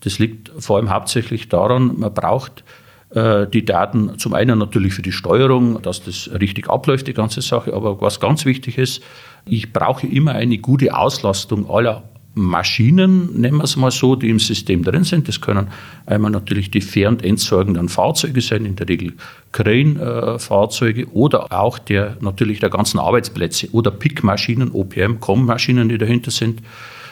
[0.00, 2.64] Das liegt vor allem hauptsächlich daran, man braucht
[3.10, 7.40] äh, die Daten zum einen natürlich für die Steuerung, dass das richtig abläuft, die ganze
[7.40, 9.02] Sache, aber was ganz wichtig ist,
[9.44, 12.04] ich brauche immer eine gute Auslastung aller
[12.38, 15.28] Maschinen, nennen wir es mal so, die im System drin sind.
[15.28, 15.68] Das können
[16.06, 19.14] einmal natürlich die fähr- und entsorgenden Fahrzeuge sein, in der Regel
[19.52, 26.62] Crane-Fahrzeuge oder auch der, natürlich der ganzen Arbeitsplätze oder Pick-Maschinen, OPM-Com-Maschinen, die dahinter sind.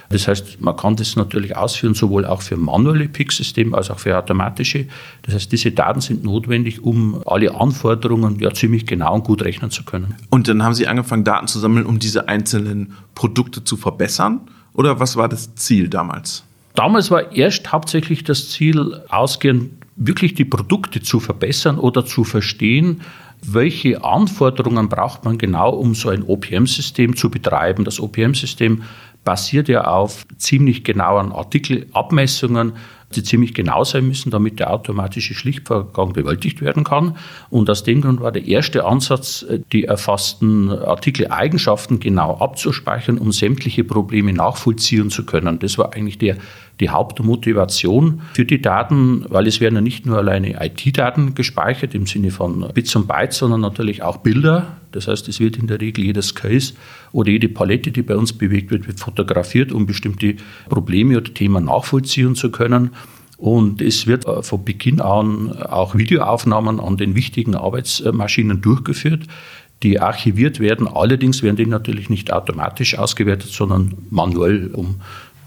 [0.08, 4.16] Das heißt, man kann das natürlich ausführen, sowohl auch für manuelle Pick-Systeme als auch für
[4.16, 4.86] automatische.
[5.22, 9.70] Das heißt, diese Daten sind notwendig, um alle Anforderungen ja ziemlich genau und gut rechnen
[9.70, 10.14] zu können.
[10.30, 14.42] Und dann haben Sie angefangen, Daten zu sammeln, um diese einzelnen Produkte zu verbessern?
[14.76, 16.44] Oder was war das Ziel damals?
[16.74, 23.00] Damals war erst hauptsächlich das Ziel, ausgehend wirklich die Produkte zu verbessern oder zu verstehen,
[23.42, 27.84] welche Anforderungen braucht man genau, um so ein OPM-System zu betreiben.
[27.84, 28.82] Das OPM-System
[29.24, 32.72] basiert ja auf ziemlich genauen Artikelabmessungen,
[33.14, 37.16] die ziemlich genau sein müssen, damit der automatische Schlichtvorgang bewältigt werden kann.
[37.50, 43.32] Und aus dem Grund war der erste Ansatz, äh, die erfassten Artikeleigenschaften genau abzuspeichern, um
[43.32, 45.58] sämtliche Probleme nachvollziehen zu können.
[45.58, 46.36] Das war eigentlich der
[46.80, 52.06] die Hauptmotivation für die Daten, weil es werden ja nicht nur alleine IT-Daten gespeichert im
[52.06, 54.76] Sinne von Bits und Bytes, sondern natürlich auch Bilder.
[54.92, 56.74] Das heißt, es wird in der Regel jedes Case
[57.12, 60.36] oder jede Palette, die bei uns bewegt wird, wird fotografiert, um bestimmte
[60.68, 62.90] Probleme oder Themen nachvollziehen zu können.
[63.38, 69.24] Und es wird äh, von Beginn an auch Videoaufnahmen an den wichtigen Arbeitsmaschinen durchgeführt,
[69.82, 70.88] die archiviert werden.
[70.88, 75.00] Allerdings werden die natürlich nicht automatisch ausgewertet, sondern manuell, um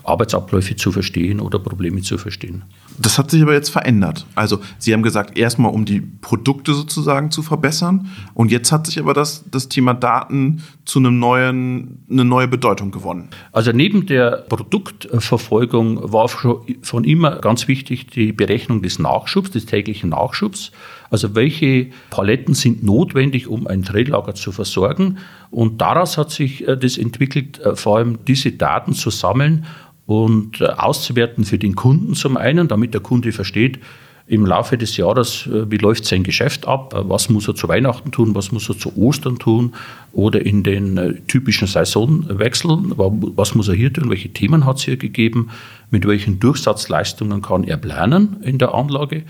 [0.09, 2.63] Arbeitsabläufe zu verstehen oder Probleme zu verstehen.
[2.97, 4.25] Das hat sich aber jetzt verändert.
[4.35, 8.99] Also Sie haben gesagt, erstmal um die Produkte sozusagen zu verbessern und jetzt hat sich
[8.99, 13.29] aber das, das Thema Daten zu einem neuen, eine neue Bedeutung gewonnen.
[13.51, 20.09] Also neben der Produktverfolgung war von immer ganz wichtig die Berechnung des Nachschubs, des täglichen
[20.09, 20.71] Nachschubs.
[21.09, 25.17] Also welche Paletten sind notwendig, um ein Tretlager zu versorgen?
[25.49, 29.65] Und daraus hat sich äh, das entwickelt, äh, vor allem diese Daten zu sammeln
[30.09, 33.77] und äh, auszuwerten für den Kunden zum einen, damit der Kunde versteht,
[34.25, 37.67] im Laufe des Jahres, äh, wie läuft sein Geschäft ab, äh, was muss er zu
[37.67, 39.75] Weihnachten tun, was muss er zu Ostern tun
[40.11, 44.97] oder in den typischen Saisonwechseln, was muss er hier tun, welche Themen hat es hier
[44.97, 45.51] gegeben,
[45.91, 49.25] mit welchen Durchsatzleistungen kann er planen in der Anlage.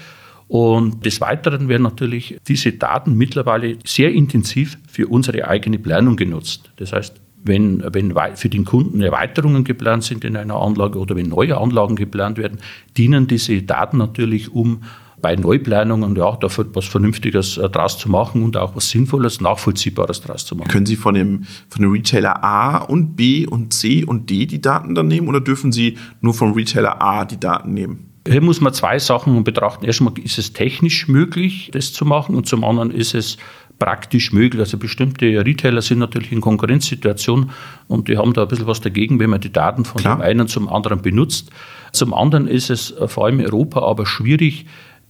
[0.47, 6.71] Und des Weiteren werden natürlich diese Daten mittlerweile sehr intensiv für unsere eigene Planung genutzt.
[6.77, 11.29] Das heißt, wenn, wenn für den Kunden Erweiterungen geplant sind in einer Anlage oder wenn
[11.29, 12.59] neue Anlagen geplant werden,
[12.97, 14.81] dienen diese Daten natürlich, um
[15.21, 20.21] bei Neuplanungen ja, da was Vernünftiges äh, draus zu machen und auch was Sinnvolles, Nachvollziehbares
[20.21, 20.69] draus zu machen.
[20.69, 24.61] Können Sie von dem, von dem Retailer A und B und C und D die
[24.61, 28.05] Daten dann nehmen oder dürfen Sie nur vom Retailer A die Daten nehmen?
[28.27, 29.85] Hier muss man zwei Sachen betrachten.
[29.85, 33.37] Erstmal ist es technisch möglich, das zu machen und zum anderen ist es
[33.79, 34.59] praktisch möglich.
[34.59, 37.51] Also bestimmte Retailer sind natürlich in Konkurrenzsituation
[37.87, 40.17] und die haben da ein bisschen was dagegen, wenn man die Daten von Klar.
[40.17, 41.49] dem einen zum anderen benutzt.
[41.91, 44.65] Zum anderen ist es vor allem in Europa aber schwierig,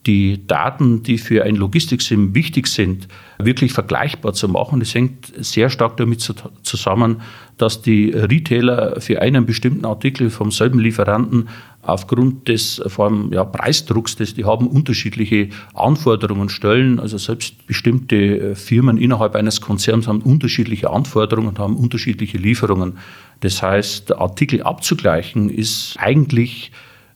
[0.05, 4.79] die Daten, die für ein Logistiksystem wichtig sind, wirklich vergleichbar zu machen.
[4.79, 6.21] Das hängt sehr stark damit
[6.63, 7.21] zusammen,
[7.57, 11.49] dass die Retailer für einen bestimmten Artikel vom selben Lieferanten
[11.81, 16.99] aufgrund des vor allem ja, Preisdrucks, das die haben, unterschiedliche Anforderungen stellen.
[16.99, 22.97] Also selbst bestimmte Firmen innerhalb eines Konzerns haben unterschiedliche Anforderungen und haben unterschiedliche Lieferungen.
[23.39, 26.71] Das heißt, Artikel abzugleichen ist eigentlich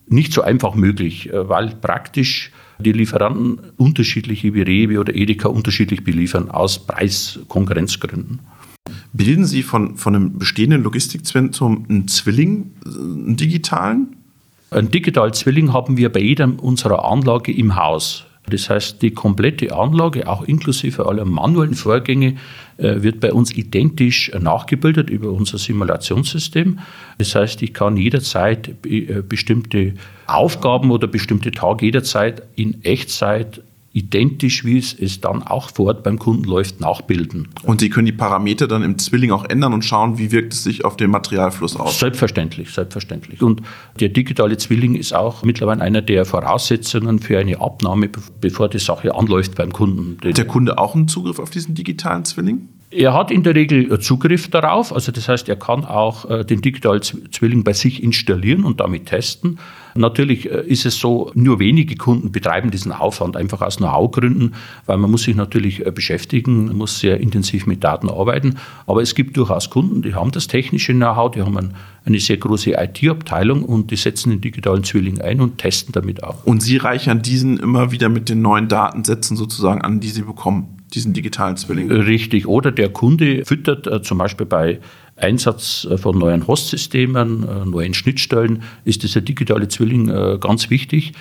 [0.07, 6.49] nicht so einfach möglich, weil praktisch die Lieferanten unterschiedliche wie Rewe oder Edeka unterschiedlich beliefern
[6.49, 8.39] aus Preiskonkurrenzgründen.
[9.13, 14.15] Bilden Sie von, von einem bestehenden Logistikzentrum einen Zwilling, einen digitalen?
[14.73, 18.25] Einen digitalen Zwilling haben wir bei jedem unserer Anlage im Haus.
[18.49, 22.37] Das heißt, die komplette Anlage, auch inklusive aller manuellen Vorgänge,
[22.77, 26.79] äh, wird bei uns identisch nachgebildet über unser Simulationssystem.
[27.19, 29.93] Das heißt, ich kann jederzeit äh, bestimmte
[30.25, 33.61] Aufgaben oder bestimmte Tage jederzeit in Echtzeit
[33.93, 37.49] identisch, wie es, es dann auch vor Ort beim Kunden läuft, nachbilden.
[37.61, 40.63] Und Sie können die Parameter dann im Zwilling auch ändern und schauen, wie wirkt es
[40.63, 41.99] sich auf den Materialfluss aus?
[41.99, 43.43] Selbstverständlich, selbstverständlich.
[43.43, 43.61] Und
[43.99, 48.09] der digitale Zwilling ist auch mittlerweile einer der Voraussetzungen für eine Abnahme,
[48.41, 50.17] bevor die Sache anläuft beim Kunden.
[50.27, 52.69] Hat der Kunde auch einen Zugriff auf diesen digitalen Zwilling?
[52.89, 56.61] Er hat in der Regel Zugriff darauf, also das heißt, er kann auch äh, den
[56.61, 59.59] digitalen Zwilling bei sich installieren und damit testen.
[59.95, 64.53] Natürlich äh, ist es so, nur wenige Kunden betreiben diesen Aufwand einfach aus Know-how-Gründen,
[64.85, 68.55] weil man muss sich natürlich äh, beschäftigen, muss sehr intensiv mit Daten arbeiten.
[68.87, 71.73] Aber es gibt durchaus Kunden, die haben das technische Know-how, die haben
[72.05, 76.43] eine sehr große IT-Abteilung und die setzen den digitalen Zwilling ein und testen damit auch.
[76.45, 80.79] Und Sie reichern diesen immer wieder mit den neuen Datensätzen sozusagen an, die Sie bekommen,
[80.93, 81.91] diesen digitalen Zwilling?
[81.91, 82.47] Richtig.
[82.47, 84.79] Oder der Kunde füttert äh, zum Beispiel bei
[85.23, 91.13] Einsatz äh, von neuen Hostsystemen, äh, neuen Schnittstellen ist dieser digitale Zwilling äh, ganz wichtig.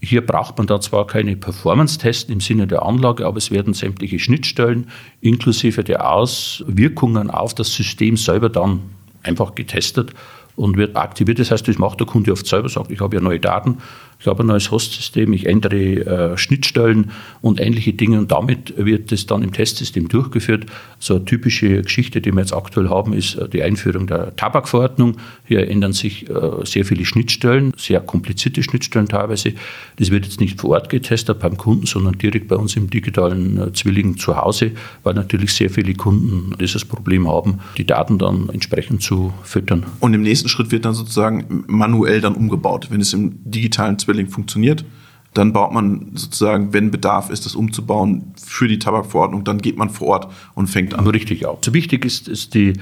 [0.00, 4.18] Hier braucht man da zwar keine Performance-Tests im Sinne der Anlage, aber es werden sämtliche
[4.18, 4.88] Schnittstellen
[5.20, 8.80] inklusive der Auswirkungen auf das System selber dann
[9.22, 10.12] einfach getestet
[10.54, 11.38] und wird aktiviert.
[11.38, 13.78] Das heißt, das macht der Kunde oft selber, sagt, ich habe ja neue Daten,
[14.26, 17.12] ich habe ein neues Hostsystem, ich ändere äh, Schnittstellen
[17.42, 20.66] und ähnliche Dinge und damit wird das dann im Testsystem durchgeführt.
[20.98, 25.18] So eine typische Geschichte, die wir jetzt aktuell haben, ist äh, die Einführung der Tabakverordnung.
[25.44, 26.34] Hier ändern sich äh,
[26.64, 29.52] sehr viele Schnittstellen, sehr komplizierte Schnittstellen teilweise.
[29.94, 33.58] Das wird jetzt nicht vor Ort getestet beim Kunden, sondern direkt bei uns im digitalen
[33.58, 34.72] äh, Zwilling zu Hause,
[35.04, 39.86] weil natürlich sehr viele Kunden dieses Problem haben, die Daten dann entsprechend zu füttern.
[40.00, 44.15] Und im nächsten Schritt wird dann sozusagen manuell dann umgebaut, wenn es im digitalen Zwilling
[44.24, 44.84] funktioniert.
[45.34, 49.90] Dann baut man sozusagen, wenn Bedarf ist, das umzubauen für die Tabakverordnung, dann geht man
[49.90, 51.06] vor Ort und fängt an.
[51.06, 51.58] Richtig auch.
[51.62, 52.72] So wichtig ist, ist die,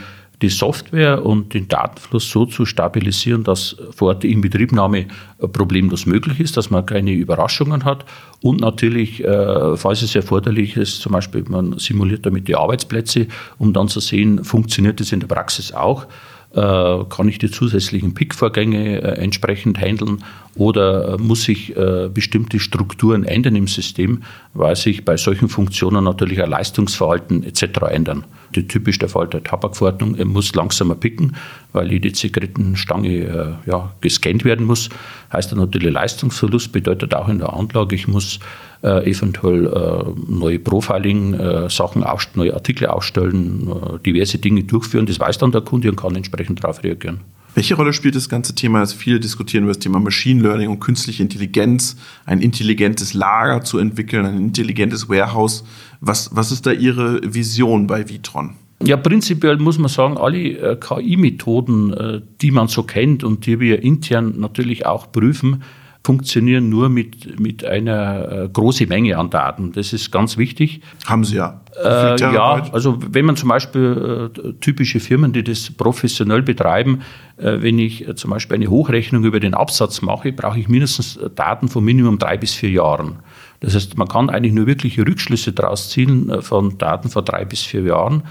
[0.41, 5.07] die Software und den Datenfluss so zu stabilisieren, dass vor Ort die Inbetriebnahme
[5.53, 8.05] problemlos möglich ist, dass man keine Überraschungen hat
[8.41, 13.27] und natürlich, äh, falls es erforderlich ist, zum Beispiel man simuliert damit die Arbeitsplätze,
[13.59, 16.07] um dann zu sehen, funktioniert das in der Praxis auch äh,
[16.55, 20.23] kann ich die zusätzlichen Pick-Vorgänge äh, entsprechend handeln
[20.55, 26.43] oder muss ich äh, bestimmte Strukturen ändern im System, weil sich bei solchen Funktionen natürlich
[26.43, 27.65] ein Leistungsverhalten etc.
[27.91, 28.25] ändern.
[28.53, 31.35] Typisch der Fall der Tabakverordnung, er muss langsamer picken,
[31.73, 34.91] weil jede Zigarettenstange ja, gescannt werden muss.
[35.33, 38.39] Heißt dann natürlich Leistungsverlust, bedeutet auch in der Anlage, ich muss
[38.85, 45.07] äh, eventuell äh, neue Profiling-Sachen, äh, neue Artikel aufstellen, äh, diverse Dinge durchführen.
[45.07, 47.21] Das weiß dann der Kunde und kann entsprechend darauf reagieren.
[47.55, 50.81] Welche Rolle spielt das ganze Thema, dass viele diskutieren über das Thema Machine Learning und
[50.81, 55.65] künstliche Intelligenz, ein intelligentes Lager zu entwickeln, ein intelligentes Warehouse?
[56.01, 58.55] Was, was ist da Ihre Vision bei Vitron?
[58.83, 63.61] Ja, prinzipiell muss man sagen, alle äh, KI-Methoden, äh, die man so kennt und die
[63.61, 65.63] wir intern natürlich auch prüfen,
[66.05, 69.73] funktionieren nur mit, mit einer äh, großen Menge an Daten.
[69.73, 70.83] Das ist ganz wichtig.
[71.07, 71.63] Haben Sie ja.
[71.83, 77.01] Äh, ja, also wenn man zum Beispiel äh, typische Firmen, die das professionell betreiben,
[77.39, 81.19] äh, wenn ich äh, zum Beispiel eine Hochrechnung über den Absatz mache, brauche ich mindestens
[81.35, 83.21] Daten von Minimum drei bis vier Jahren.
[83.61, 87.47] Das heißt, man kann eigentlich nur wirkliche Rückschlüsse daraus ziehen äh, von Daten vor drei
[87.47, 88.25] bis vier Jahren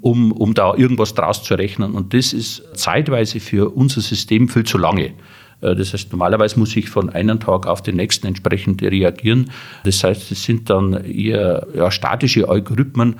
[0.00, 1.92] um, um da irgendwas draus zu rechnen.
[1.92, 5.14] Und das ist zeitweise für unser System viel zu lange.
[5.60, 9.50] Äh, das heißt, normalerweise muss ich von einem Tag auf den nächsten entsprechend reagieren.
[9.84, 13.16] Das heißt, es sind dann eher ja, statische Algorithmen,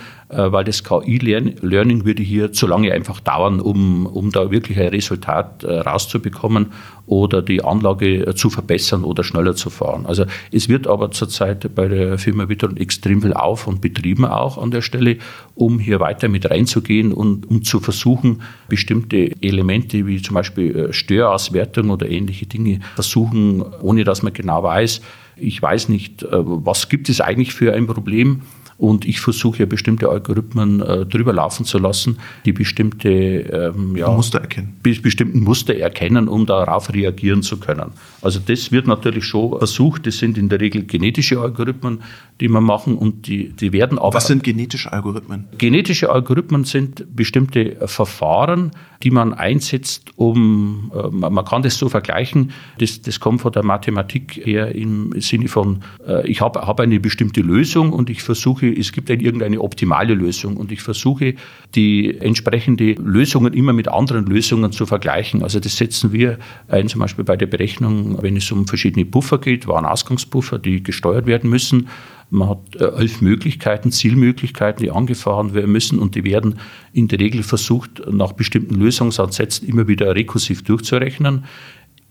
[0.50, 5.64] weil das KI-Learning würde hier zu lange einfach dauern, um, um da wirklich ein Resultat
[5.64, 6.72] äh, rauszubekommen
[7.06, 10.04] oder die Anlage zu verbessern oder schneller zu fahren.
[10.04, 14.58] Also es wird aber zurzeit bei der Firma Witron extrem viel auf und betrieben auch
[14.58, 15.16] an der Stelle,
[15.54, 21.88] um hier weiter mit reinzugehen und um zu versuchen, bestimmte Elemente wie zum Beispiel Störauswertung
[21.88, 25.00] oder ähnliche Dinge versuchen, ohne dass man genau weiß,
[25.40, 28.42] ich weiß nicht, was gibt es eigentlich für ein Problem,
[28.78, 34.08] und ich versuche ja bestimmte Algorithmen äh, drüber laufen zu lassen, die bestimmte ähm, ja,
[34.08, 34.76] Muster erkennen.
[34.82, 37.90] Be bestimmten Muster erkennen, um darauf reagieren zu können.
[38.22, 40.06] Also das wird natürlich schon versucht.
[40.06, 42.02] Das sind in der Regel genetische Algorithmen,
[42.40, 44.14] die wir machen und die, die werden aber.
[44.14, 45.46] Was sind genetische Algorithmen?
[45.58, 48.70] Genetische Algorithmen sind bestimmte Verfahren,
[49.02, 53.64] die man einsetzt, um, äh, man kann das so vergleichen, das, das kommt von der
[53.64, 58.66] Mathematik her im Sinne von, äh, ich habe hab eine bestimmte Lösung und ich versuche,
[58.66, 61.34] es gibt eine, irgendeine optimale Lösung und ich versuche,
[61.74, 65.42] die entsprechende Lösungen immer mit anderen Lösungen zu vergleichen.
[65.42, 69.38] Also das setzen wir ein, zum Beispiel bei der Berechnung, wenn es um verschiedene Puffer
[69.38, 71.88] geht, Warenausgangspuffer, die gesteuert werden müssen.
[72.30, 76.58] Man hat äh, elf Möglichkeiten, Zielmöglichkeiten, die angefahren werden müssen und die werden
[76.92, 81.44] in der Regel versucht, nach bestimmten Lösungsansätzen immer wieder rekursiv durchzurechnen.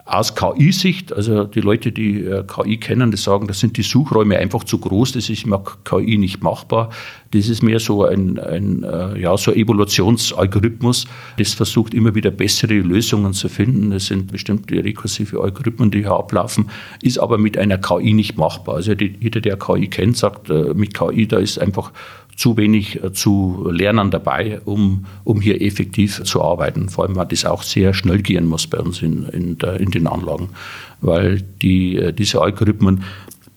[0.08, 4.38] Aus KI-Sicht, also die Leute, die äh, KI kennen, die sagen, das sind die Suchräume
[4.38, 6.92] einfach zu groß, das ist mit KI nicht machbar.
[7.32, 12.76] Das ist mehr so ein, ein äh, ja, so Evolutionsalgorithmus, das versucht immer wieder bessere
[12.76, 13.92] Lösungen zu finden.
[13.92, 16.70] Das sind bestimmte rekursive Algorithmen, die hier ablaufen,
[17.02, 18.76] ist aber mit einer KI nicht machbar.
[18.76, 21.92] Also jeder, der KI kennt, sagt, äh, mit KI, da ist einfach
[22.38, 26.88] zu wenig äh, zu lernen dabei, um, um hier effektiv zu arbeiten.
[26.88, 29.92] Vor allem, weil das auch sehr schnell gehen muss bei uns in, in, der, in
[29.92, 30.50] den Anlagen,
[31.02, 33.04] weil die, äh, diese Algorithmen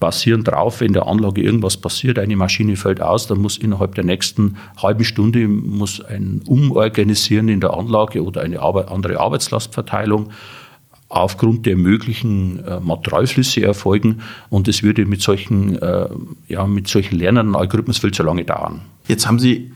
[0.00, 4.04] basieren drauf, wenn der Anlage irgendwas passiert, eine Maschine fällt aus, dann muss innerhalb der
[4.04, 10.30] nächsten halben Stunde muss ein Umorganisieren in der Anlage oder eine andere Arbeitslastverteilung
[11.10, 16.08] aufgrund der möglichen äh, Materialflüsse erfolgen und es würde mit solchen, äh,
[16.46, 18.82] ja, mit solchen lernenden Algorithmen viel zu lange dauern.
[19.08, 19.72] Jetzt haben Sie,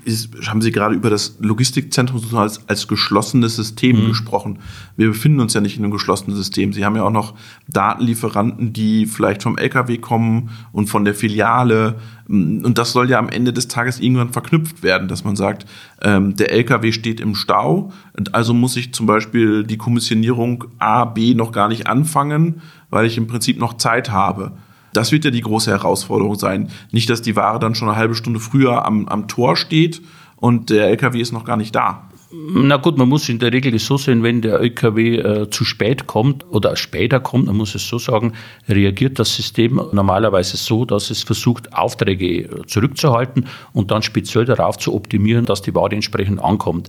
[0.47, 4.09] haben Sie gerade über das Logistikzentrum als, als geschlossenes System mhm.
[4.11, 4.61] gesprochen.
[4.97, 6.73] Wir befinden uns ja nicht in einem geschlossenen System.
[6.73, 7.35] Sie haben ja auch noch
[7.67, 11.97] Datenlieferanten, die vielleicht vom LKW kommen und von der Filiale.
[12.27, 15.67] Und das soll ja am Ende des Tages irgendwann verknüpft werden, dass man sagt,
[16.01, 17.93] ähm, der LKW steht im Stau,
[18.33, 23.19] also muss ich zum Beispiel die Kommissionierung A, B noch gar nicht anfangen, weil ich
[23.19, 24.53] im Prinzip noch Zeit habe.
[24.95, 26.69] Das wird ja die große Herausforderung sein.
[26.93, 30.01] Nicht, dass die Ware dann schon eine halbe Stunde früher am, am Tor steht
[30.37, 32.09] und der LKW ist noch gar nicht da.
[32.37, 36.09] Na gut, man muss in der Regel so sehen, wenn der LKW äh, zu spät
[36.09, 38.33] kommt oder später kommt, man muss es so sagen,
[38.69, 44.79] reagiert das System normalerweise so, dass es versucht, Aufträge äh, zurückzuhalten und dann speziell darauf
[44.79, 46.89] zu optimieren, dass die Ware entsprechend ankommt.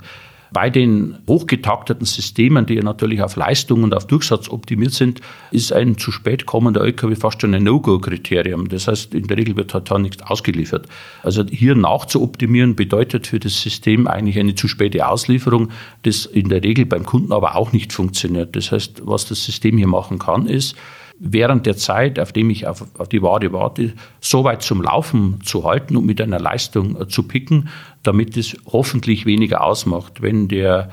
[0.51, 5.73] Bei den hochgetakteten Systemen, die ja natürlich auf Leistung und auf Durchsatz optimiert sind, ist
[5.73, 8.69] ein zu spät kommender LKW fast schon ein No-Go-Kriterium.
[8.69, 10.87] Das heißt, in der Regel wird halt da nichts ausgeliefert.
[11.23, 15.69] Also hier nachzuoptimieren bedeutet für das System eigentlich eine zu späte Auslieferung,
[16.03, 18.55] das in der Regel beim Kunden aber auch nicht funktioniert.
[18.55, 20.75] Das heißt, was das System hier machen kann, ist,
[21.19, 25.39] während der Zeit, auf dem ich auf, auf die Ware warte, so weit zum Laufen
[25.43, 27.69] zu halten und mit einer Leistung äh, zu picken,
[28.03, 30.91] damit es hoffentlich weniger ausmacht, wenn, der,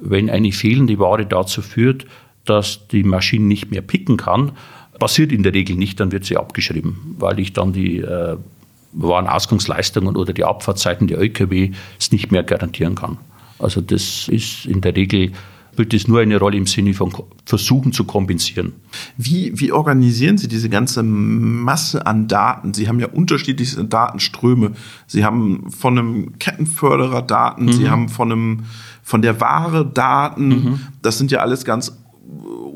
[0.00, 2.06] wenn eine fehlende Ware dazu führt,
[2.44, 4.52] dass die Maschine nicht mehr picken kann.
[4.98, 8.36] Passiert in der Regel nicht, dann wird sie abgeschrieben, weil ich dann die äh,
[8.92, 11.72] Warenausgangsleistungen oder die Abfahrtzeiten der LKW
[12.10, 13.18] nicht mehr garantieren kann.
[13.58, 15.32] Also das ist in der Regel
[15.74, 17.12] spielt es nur eine Rolle im Sinne von
[17.44, 18.72] versuchen zu kompensieren.
[19.16, 22.74] Wie, wie organisieren Sie diese ganze Masse an Daten?
[22.74, 24.72] Sie haben ja unterschiedliche Datenströme.
[25.08, 27.72] Sie haben von einem Kettenförderer Daten, mhm.
[27.72, 28.60] Sie haben von, einem,
[29.02, 30.48] von der Ware Daten.
[30.48, 30.80] Mhm.
[31.02, 31.92] Das sind ja alles ganz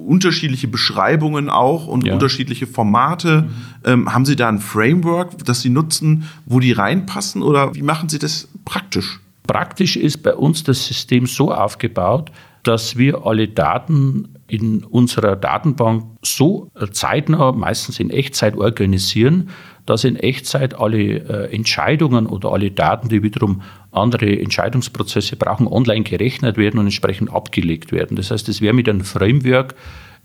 [0.06, 2.14] unterschiedliche Beschreibungen auch und ja.
[2.14, 3.42] unterschiedliche Formate.
[3.42, 3.50] Mhm.
[3.84, 8.08] Ähm, haben Sie da ein Framework, das Sie nutzen, wo die reinpassen oder wie machen
[8.08, 9.20] Sie das praktisch?
[9.46, 12.30] Praktisch ist bei uns das System so aufgebaut,
[12.68, 19.48] dass wir alle Daten in unserer Datenbank so zeitnah, meistens in Echtzeit organisieren,
[19.86, 26.02] dass in Echtzeit alle äh, Entscheidungen oder alle Daten, die wiederum andere Entscheidungsprozesse brauchen, online
[26.02, 28.18] gerechnet werden und entsprechend abgelegt werden.
[28.18, 29.74] Das heißt, es wäre mit einem Framework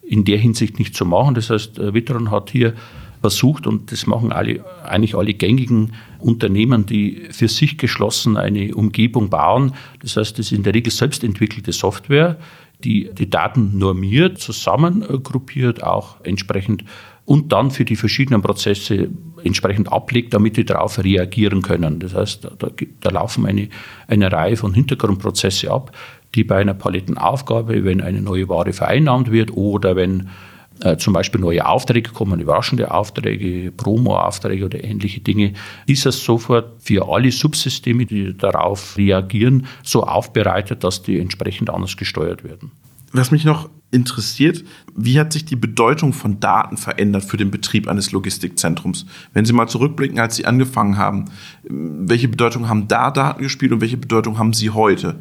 [0.01, 1.35] in der Hinsicht nicht zu machen.
[1.35, 2.73] Das heißt, äh, Witron hat hier
[3.21, 9.29] versucht, und das machen alle, eigentlich alle gängigen Unternehmen, die für sich geschlossen eine Umgebung
[9.29, 9.73] bauen.
[10.01, 12.37] Das heißt, das ist in der Regel selbst entwickelte Software,
[12.83, 16.83] die die Daten normiert, zusammengruppiert, auch entsprechend
[17.25, 19.09] und dann für die verschiedenen Prozesse
[19.43, 21.99] entsprechend ablegt, damit die darauf reagieren können.
[21.99, 23.69] Das heißt, da, da laufen eine,
[24.07, 25.95] eine Reihe von Hintergrundprozesse ab,
[26.35, 30.29] die bei einer Palettenaufgabe, wenn eine neue Ware vereinnahmt wird oder wenn
[30.83, 35.53] äh, zum Beispiel neue Aufträge kommen, überraschende Aufträge, Promo-Aufträge oder ähnliche Dinge,
[35.87, 41.95] ist es sofort für alle Subsysteme, die darauf reagieren, so aufbereitet, dass die entsprechend anders
[41.95, 42.71] gesteuert werden.
[43.13, 44.63] Was mich noch interessiert,
[44.95, 49.05] wie hat sich die Bedeutung von Daten verändert für den Betrieb eines Logistikzentrums?
[49.33, 51.25] Wenn Sie mal zurückblicken, als Sie angefangen haben,
[51.63, 55.15] welche Bedeutung haben da Daten gespielt und welche Bedeutung haben Sie heute?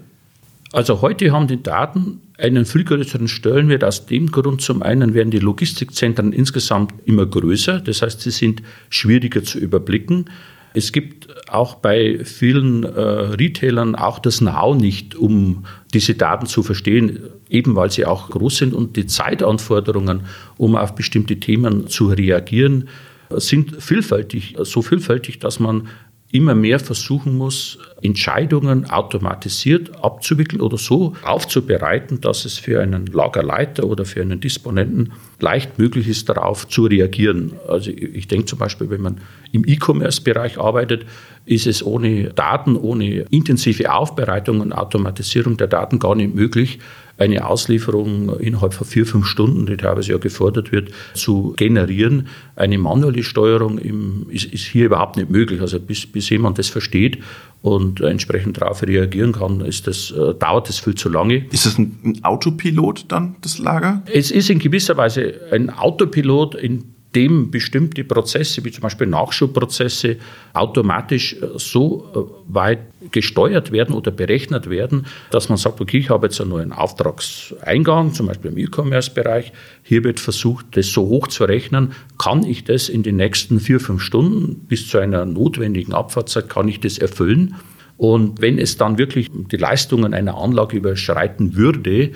[0.73, 4.63] Also heute haben die Daten einen viel größeren Stellenwert aus dem Grund.
[4.63, 10.31] Zum einen werden die Logistikzentren insgesamt immer größer, das heißt, sie sind schwieriger zu überblicken.
[10.75, 16.63] Es gibt auch bei vielen äh, Retailern auch das Know nicht, um diese Daten zu
[16.63, 17.19] verstehen,
[17.51, 20.23] eben weil sie auch groß sind und die Zeitanforderungen,
[20.57, 22.89] um auf bestimmte Themen zu reagieren,
[23.37, 25.89] sind vielfältig, so vielfältig, dass man
[26.33, 33.85] immer mehr versuchen muss, Entscheidungen automatisiert abzuwickeln oder so aufzubereiten, dass es für einen Lagerleiter
[33.85, 37.53] oder für einen Disponenten leicht möglich ist, darauf zu reagieren.
[37.69, 39.21] Also ich denke zum Beispiel, wenn man
[39.53, 41.05] im E-Commerce-Bereich arbeitet,
[41.45, 46.79] ist es ohne Daten, ohne intensive Aufbereitung und Automatisierung der Daten gar nicht möglich,
[47.23, 52.27] eine Auslieferung innerhalb von vier, fünf Stunden, die teilweise ja gefordert wird, zu generieren.
[52.57, 55.61] Eine manuelle Steuerung im, ist, ist, hier überhaupt nicht möglich.
[55.61, 57.19] Also bis, bis jemand das versteht
[57.63, 61.47] und entsprechend darauf reagieren kann, ist das, äh, dauert das viel zu lange.
[61.51, 64.03] Ist das ein, ein Autopilot dann, das Lager?
[64.07, 70.17] Es ist in gewisser Weise ein Autopilot, in dem bestimmte Prozesse, wie zum Beispiel Nachschubprozesse,
[70.55, 76.11] automatisch äh, so äh, weit gesteuert werden oder berechnet werden, dass man sagt, okay, ich
[76.11, 79.53] habe jetzt einen neuen Auftragseingang, zum Beispiel im E-Commerce-Bereich.
[79.83, 81.93] Hier wird versucht, das so hoch zu rechnen.
[82.19, 86.69] Kann ich das in den nächsten vier, fünf Stunden bis zu einer notwendigen Abfahrtzeit, kann
[86.69, 87.57] ich das erfüllen?
[87.99, 92.11] Und wenn es dann wirklich die Leistungen einer Anlage überschreiten würde,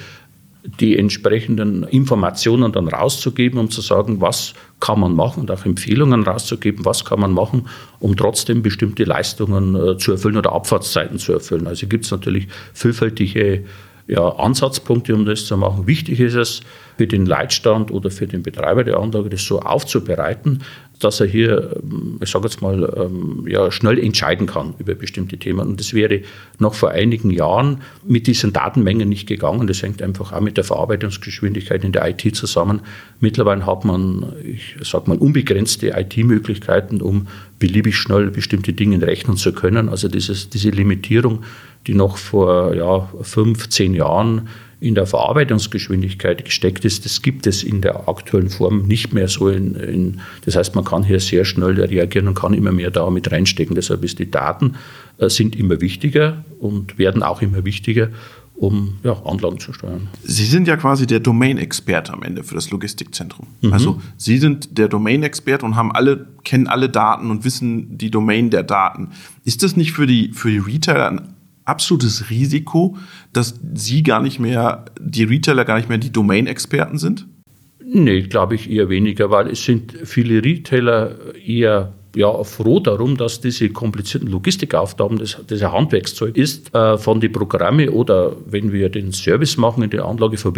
[0.80, 6.22] die entsprechenden Informationen dann rauszugeben, um zu sagen, was kann man machen und auch Empfehlungen
[6.22, 7.68] rauszugeben, was kann man machen,
[8.00, 11.66] um trotzdem bestimmte Leistungen äh, zu erfüllen oder Abfahrtszeiten zu erfüllen.
[11.66, 13.64] Also gibt es natürlich vielfältige
[14.08, 15.86] ja, Ansatzpunkte, um das zu machen.
[15.86, 16.60] Wichtig ist es
[16.96, 20.62] für den Leitstand oder für den Betreiber der Anlage, das so aufzubereiten,
[20.98, 25.36] dass er hier, ähm, ich sage jetzt mal, ähm, ja, schnell entscheiden kann über bestimmte
[25.36, 25.68] Themen.
[25.68, 26.22] Und das wäre
[26.58, 29.66] noch vor einigen Jahren mit diesen Datenmengen nicht gegangen.
[29.66, 32.80] Das hängt einfach auch mit der Verarbeitungsgeschwindigkeit in der IT zusammen.
[33.20, 37.28] Mittlerweile hat man, ich sage mal, unbegrenzte IT-Möglichkeiten, um
[37.58, 39.88] beliebig schnell bestimmte Dinge rechnen zu können.
[39.88, 41.44] Also dieses, diese Limitierung,
[41.86, 44.48] die noch vor ja, fünf, zehn Jahren
[44.78, 49.48] in der Verarbeitungsgeschwindigkeit gesteckt ist, das gibt es in der aktuellen Form nicht mehr so.
[49.48, 53.08] In, in, das heißt, man kann hier sehr schnell reagieren und kann immer mehr da
[53.08, 53.74] mit reinstecken.
[53.74, 54.74] Deshalb ist die Daten
[55.18, 58.10] äh, sind immer wichtiger und werden auch immer wichtiger,
[58.54, 60.08] um ja, Anlagen zu steuern.
[60.22, 63.46] Sie sind ja quasi der Domain-Experte am Ende für das Logistikzentrum.
[63.62, 63.72] Mhm.
[63.72, 68.50] Also Sie sind der Domain-Experte und haben alle, kennen alle Daten und wissen die Domain
[68.50, 69.10] der Daten.
[69.44, 71.35] Ist das nicht für die, für die Retailer ein
[71.66, 72.96] absolutes Risiko,
[73.32, 77.26] dass Sie gar nicht mehr, die Retailer gar nicht mehr die Domain-Experten sind?
[77.84, 83.42] Nee, glaube ich eher weniger, weil es sind viele Retailer eher ja, froh darum, dass
[83.42, 88.88] diese komplizierten Logistikaufgaben, das, das ein Handwerkszeug ist, äh, von den Programmen oder wenn wir
[88.88, 90.54] den Service machen in der Anlage von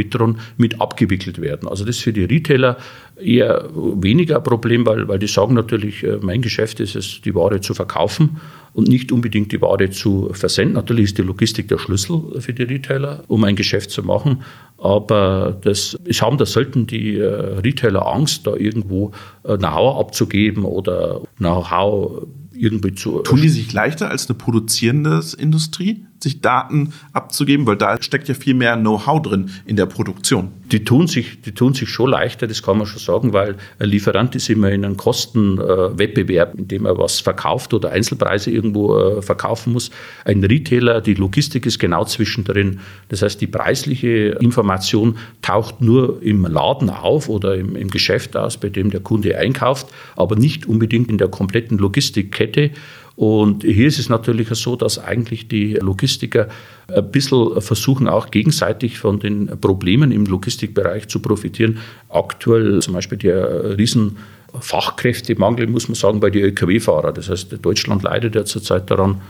[0.56, 1.68] mit abgewickelt werden.
[1.68, 2.76] Also das ist für die Retailer
[3.20, 7.34] eher weniger ein Problem, weil, weil die sagen natürlich, äh, mein Geschäft ist es, die
[7.34, 8.40] Ware zu verkaufen
[8.72, 10.74] und nicht unbedingt die Ware zu versenden.
[10.74, 14.42] Natürlich ist die Logistik der Schlüssel für die Retailer, um ein Geschäft zu machen.
[14.78, 19.12] Aber das, es haben da selten die äh, Retailer Angst, da irgendwo
[19.44, 23.20] äh, Know-how abzugeben oder Know-how irgendwie zu.
[23.20, 26.04] Tun die sich leichter als eine produzierende Industrie?
[26.20, 30.50] Sich Daten abzugeben, weil da steckt ja viel mehr Know-how drin in der Produktion.
[30.72, 33.88] Die tun, sich, die tun sich schon leichter, das kann man schon sagen, weil ein
[33.88, 39.22] Lieferant ist immer in einem Kostenwettbewerb, in dem er was verkauft oder Einzelpreise irgendwo äh,
[39.22, 39.90] verkaufen muss.
[40.24, 42.80] Ein Retailer, die Logistik ist genau zwischendrin.
[43.08, 48.58] Das heißt, die preisliche Information taucht nur im Laden auf oder im, im Geschäft aus,
[48.58, 52.70] bei dem der Kunde einkauft, aber nicht unbedingt in der kompletten Logistikkette.
[53.18, 56.46] Und hier ist es natürlich so, dass eigentlich die Logistiker
[56.86, 61.78] ein bisschen versuchen, auch gegenseitig von den Problemen im Logistikbereich zu profitieren.
[62.08, 64.18] Aktuell zum Beispiel der riesen
[64.60, 67.12] Fachkräftemangel, muss man sagen, bei den Lkw-Fahrern.
[67.12, 69.20] Das heißt, Deutschland leidet ja zurzeit daran,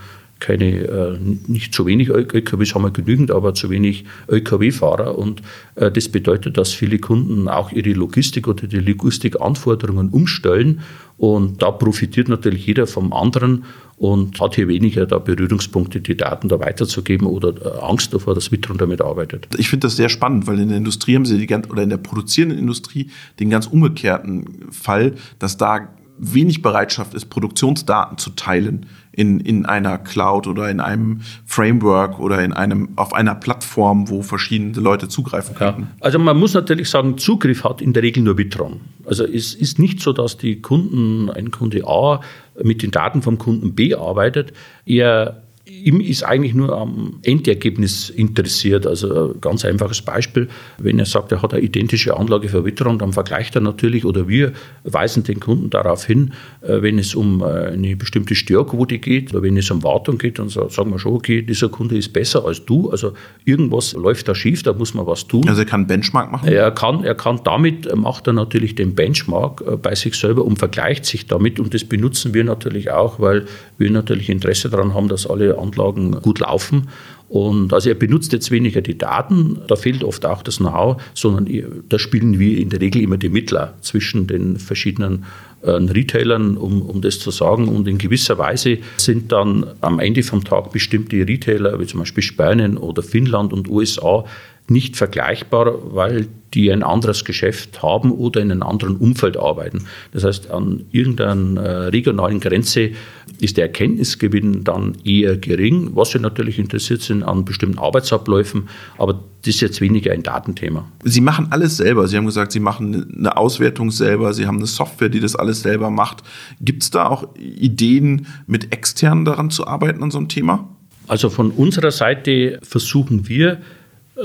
[0.41, 5.19] keine, äh, nicht zu wenig LKWs haben wir genügend, aber zu wenig LKW-Fahrer.
[5.19, 5.43] Und
[5.75, 10.81] äh, das bedeutet, dass viele Kunden auch ihre Logistik oder die Logistikanforderungen umstellen.
[11.17, 13.65] Und da profitiert natürlich jeder vom anderen
[13.97, 18.53] und hat hier weniger da Berührungspunkte, die Daten da weiterzugeben oder äh, Angst davor, dass
[18.53, 19.49] Witron damit arbeitet.
[19.59, 21.91] Ich finde das sehr spannend, weil in der Industrie haben sie die ganz, oder in
[21.91, 23.11] der produzierenden Industrie
[23.41, 29.99] den ganz umgekehrten Fall, dass da wenig Bereitschaft ist, Produktionsdaten zu teilen in, in einer
[29.99, 35.55] Cloud oder in einem Framework oder in einem, auf einer Plattform, wo verschiedene Leute zugreifen
[35.55, 35.89] können.
[35.91, 35.97] Ja.
[36.01, 38.81] Also man muss natürlich sagen, Zugriff hat in der Regel nur Bitron.
[39.07, 42.21] Also es ist nicht so, dass die Kunden, ein Kunde A
[42.63, 44.53] mit den Daten vom Kunden B arbeitet.
[44.85, 48.87] Er ihm ist eigentlich nur am Endergebnis interessiert.
[48.87, 50.49] Also ein ganz einfaches Beispiel,
[50.79, 54.29] wenn er sagt, er hat eine identische Anlage für Witterung, dann vergleicht er natürlich oder
[54.29, 54.53] wir
[54.85, 59.43] weisen den Kunden darauf hin, äh, wenn es um äh, eine bestimmte Störquote geht oder
[59.43, 62.65] wenn es um Wartung geht, dann sagen wir schon, okay, dieser Kunde ist besser als
[62.65, 63.13] du, also
[63.45, 65.49] irgendwas läuft da schief, da muss man was tun.
[65.49, 66.49] Also er kann Benchmark machen?
[66.49, 70.59] Er kann, er kann damit, macht er natürlich den Benchmark äh, bei sich selber und
[70.59, 73.47] vergleicht sich damit und das benutzen wir natürlich auch, weil
[73.77, 76.89] wir natürlich Interesse daran haben, dass alle Anlagen gut laufen.
[77.29, 81.47] Und also er benutzt jetzt weniger die Daten, da fehlt oft auch das Know-how, sondern
[81.89, 85.27] da spielen wir in der Regel immer die Mittler zwischen den verschiedenen
[85.61, 87.69] äh, Retailern, um, um das zu sagen.
[87.69, 92.23] Und in gewisser Weise sind dann am Ende vom Tag bestimmte Retailer, wie zum Beispiel
[92.23, 94.25] Spanien oder Finnland und USA,
[94.71, 99.85] nicht vergleichbar, weil die ein anderes Geschäft haben oder in einem anderen Umfeld arbeiten.
[100.13, 102.93] Das heißt, an irgendeiner äh, regionalen Grenze
[103.41, 105.91] ist der Erkenntnisgewinn dann eher gering.
[105.95, 110.91] Was sie natürlich interessiert sind an bestimmten Arbeitsabläufen, aber das ist jetzt weniger ein Datenthema.
[111.05, 112.09] Sie machen alles selber.
[112.09, 115.63] Sie haben gesagt, Sie machen eine Auswertung selber, Sie haben eine Software, die das alles
[115.63, 116.23] selber macht.
[116.61, 120.69] Gibt es da auch Ideen, mit externen daran zu arbeiten an so einem Thema?
[121.07, 123.59] Also von unserer Seite versuchen wir,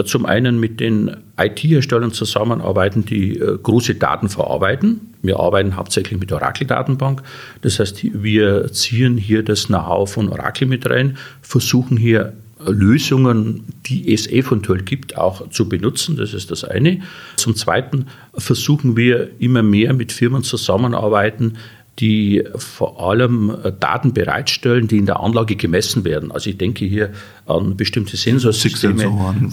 [0.06, 5.14] zum einen mit den IT-Herstellern zusammenarbeiten, die äh, große Daten verarbeiten.
[5.22, 7.22] Wir arbeiten hauptsächlich mit Oracle-Datenbank.
[7.62, 12.34] Das heißt, wir ziehen hier das Know-how von Oracle mit rein, versuchen hier
[12.66, 16.16] Lösungen, die es eventuell gibt, auch zu benutzen.
[16.16, 17.02] Das ist das eine.
[17.36, 21.58] Zum Zweiten versuchen wir immer mehr mit Firmen zusammenarbeiten,
[22.00, 26.32] die vor allem äh, Daten bereitstellen, die in der Anlage gemessen werden.
[26.32, 27.12] Also ich denke hier
[27.46, 29.04] an bestimmte Sensorsysteme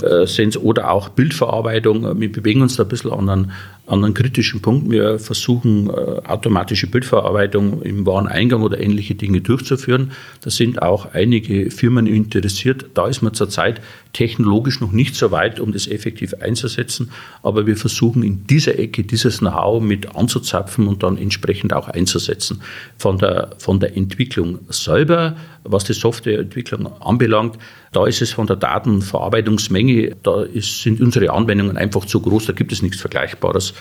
[0.03, 2.21] äh, Sens oder auch Bildverarbeitung.
[2.21, 3.53] Wir bewegen uns da ein bisschen an einen,
[3.87, 4.91] an einen kritischen Punkt.
[4.91, 10.13] Wir versuchen äh, automatische Bildverarbeitung im Wareneingang oder ähnliche Dinge durchzuführen.
[10.43, 12.87] Da sind auch einige Firmen interessiert.
[12.95, 13.81] Da ist man zurzeit
[14.13, 17.11] technologisch noch nicht so weit, um das effektiv einzusetzen.
[17.43, 22.63] Aber wir versuchen in dieser Ecke dieses Know-how mit anzuzapfen und dann entsprechend auch einzusetzen.
[22.99, 27.59] Von der, von der Entwicklung selber, was die Softwareentwicklung anbelangt,
[27.93, 32.53] da ist es von der Datenverarbeitungsmenge, da ist, sind unsere Anwendungen einfach zu groß, da
[32.53, 33.75] gibt es nichts Vergleichbares,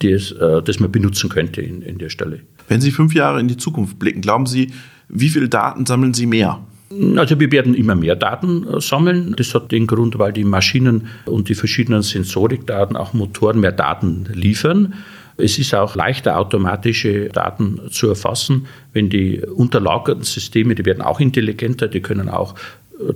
[0.00, 2.40] das, äh, das man benutzen könnte in, in der Stelle.
[2.68, 4.72] Wenn Sie fünf Jahre in die Zukunft blicken, glauben Sie,
[5.08, 6.60] wie viele Daten sammeln Sie mehr?
[7.16, 9.34] Also wir werden immer mehr Daten äh, sammeln.
[9.36, 14.26] Das hat den Grund, weil die Maschinen und die verschiedenen Sensorikdaten, auch Motoren mehr Daten
[14.32, 14.94] liefern.
[15.38, 21.20] Es ist auch leichter, automatische Daten zu erfassen, wenn die unterlagerten Systeme, die werden auch
[21.20, 22.54] intelligenter, die können auch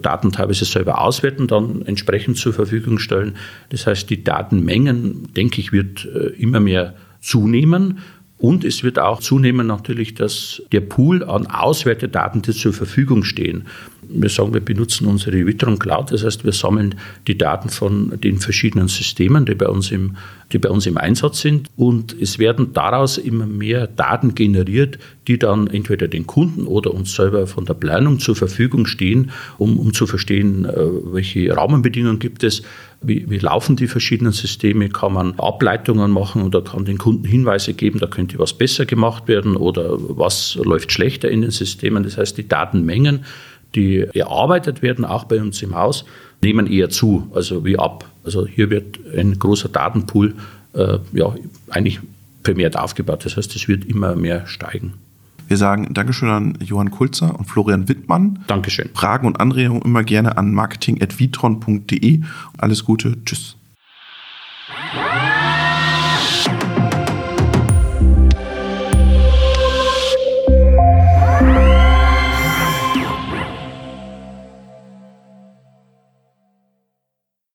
[0.02, 3.36] Daten teilweise selber auswerten, dann entsprechend zur Verfügung stellen.
[3.70, 7.98] Das heißt, die Datenmengen, denke ich, wird äh, immer mehr zunehmen.
[8.38, 13.66] Und es wird auch zunehmen natürlich, dass der Pool an Auswertedaten, die zur Verfügung stehen,
[14.12, 16.96] wir sagen, wir benutzen unsere Witron Cloud, das heißt, wir sammeln
[17.26, 20.16] die Daten von den verschiedenen Systemen, die bei uns im,
[20.52, 21.68] die bei uns im Einsatz sind.
[21.76, 24.98] Und es werden daraus immer mehr Daten generiert,
[25.28, 29.78] die dann entweder den Kunden oder uns selber von der Planung zur Verfügung stehen, um,
[29.78, 30.74] um zu verstehen, äh,
[31.12, 32.62] welche Rahmenbedingungen gibt es,
[33.02, 34.90] wie, wie, laufen die verschiedenen Systeme?
[34.90, 39.26] Kann man Ableitungen machen oder kann den Kunden Hinweise geben, da könnte was besser gemacht
[39.26, 42.02] werden oder was läuft schlechter in den Systemen?
[42.02, 43.24] Das heißt, die Datenmengen
[43.74, 46.04] die erarbeitet werden, auch bei uns im Haus,
[46.42, 48.08] nehmen eher zu, also wie ab.
[48.24, 50.34] Also hier wird ein großer Datenpool
[50.74, 51.34] äh, ja,
[51.70, 52.00] eigentlich
[52.42, 53.24] vermehrt aufgebaut.
[53.24, 54.94] Das heißt, es wird immer mehr steigen.
[55.48, 58.44] Wir sagen Dankeschön an Johann Kulzer und Florian Wittmann.
[58.46, 58.88] Dankeschön.
[58.94, 62.20] Fragen und Anregungen immer gerne an marketing.vitron.de.
[62.56, 63.16] Alles Gute.
[63.24, 63.56] Tschüss.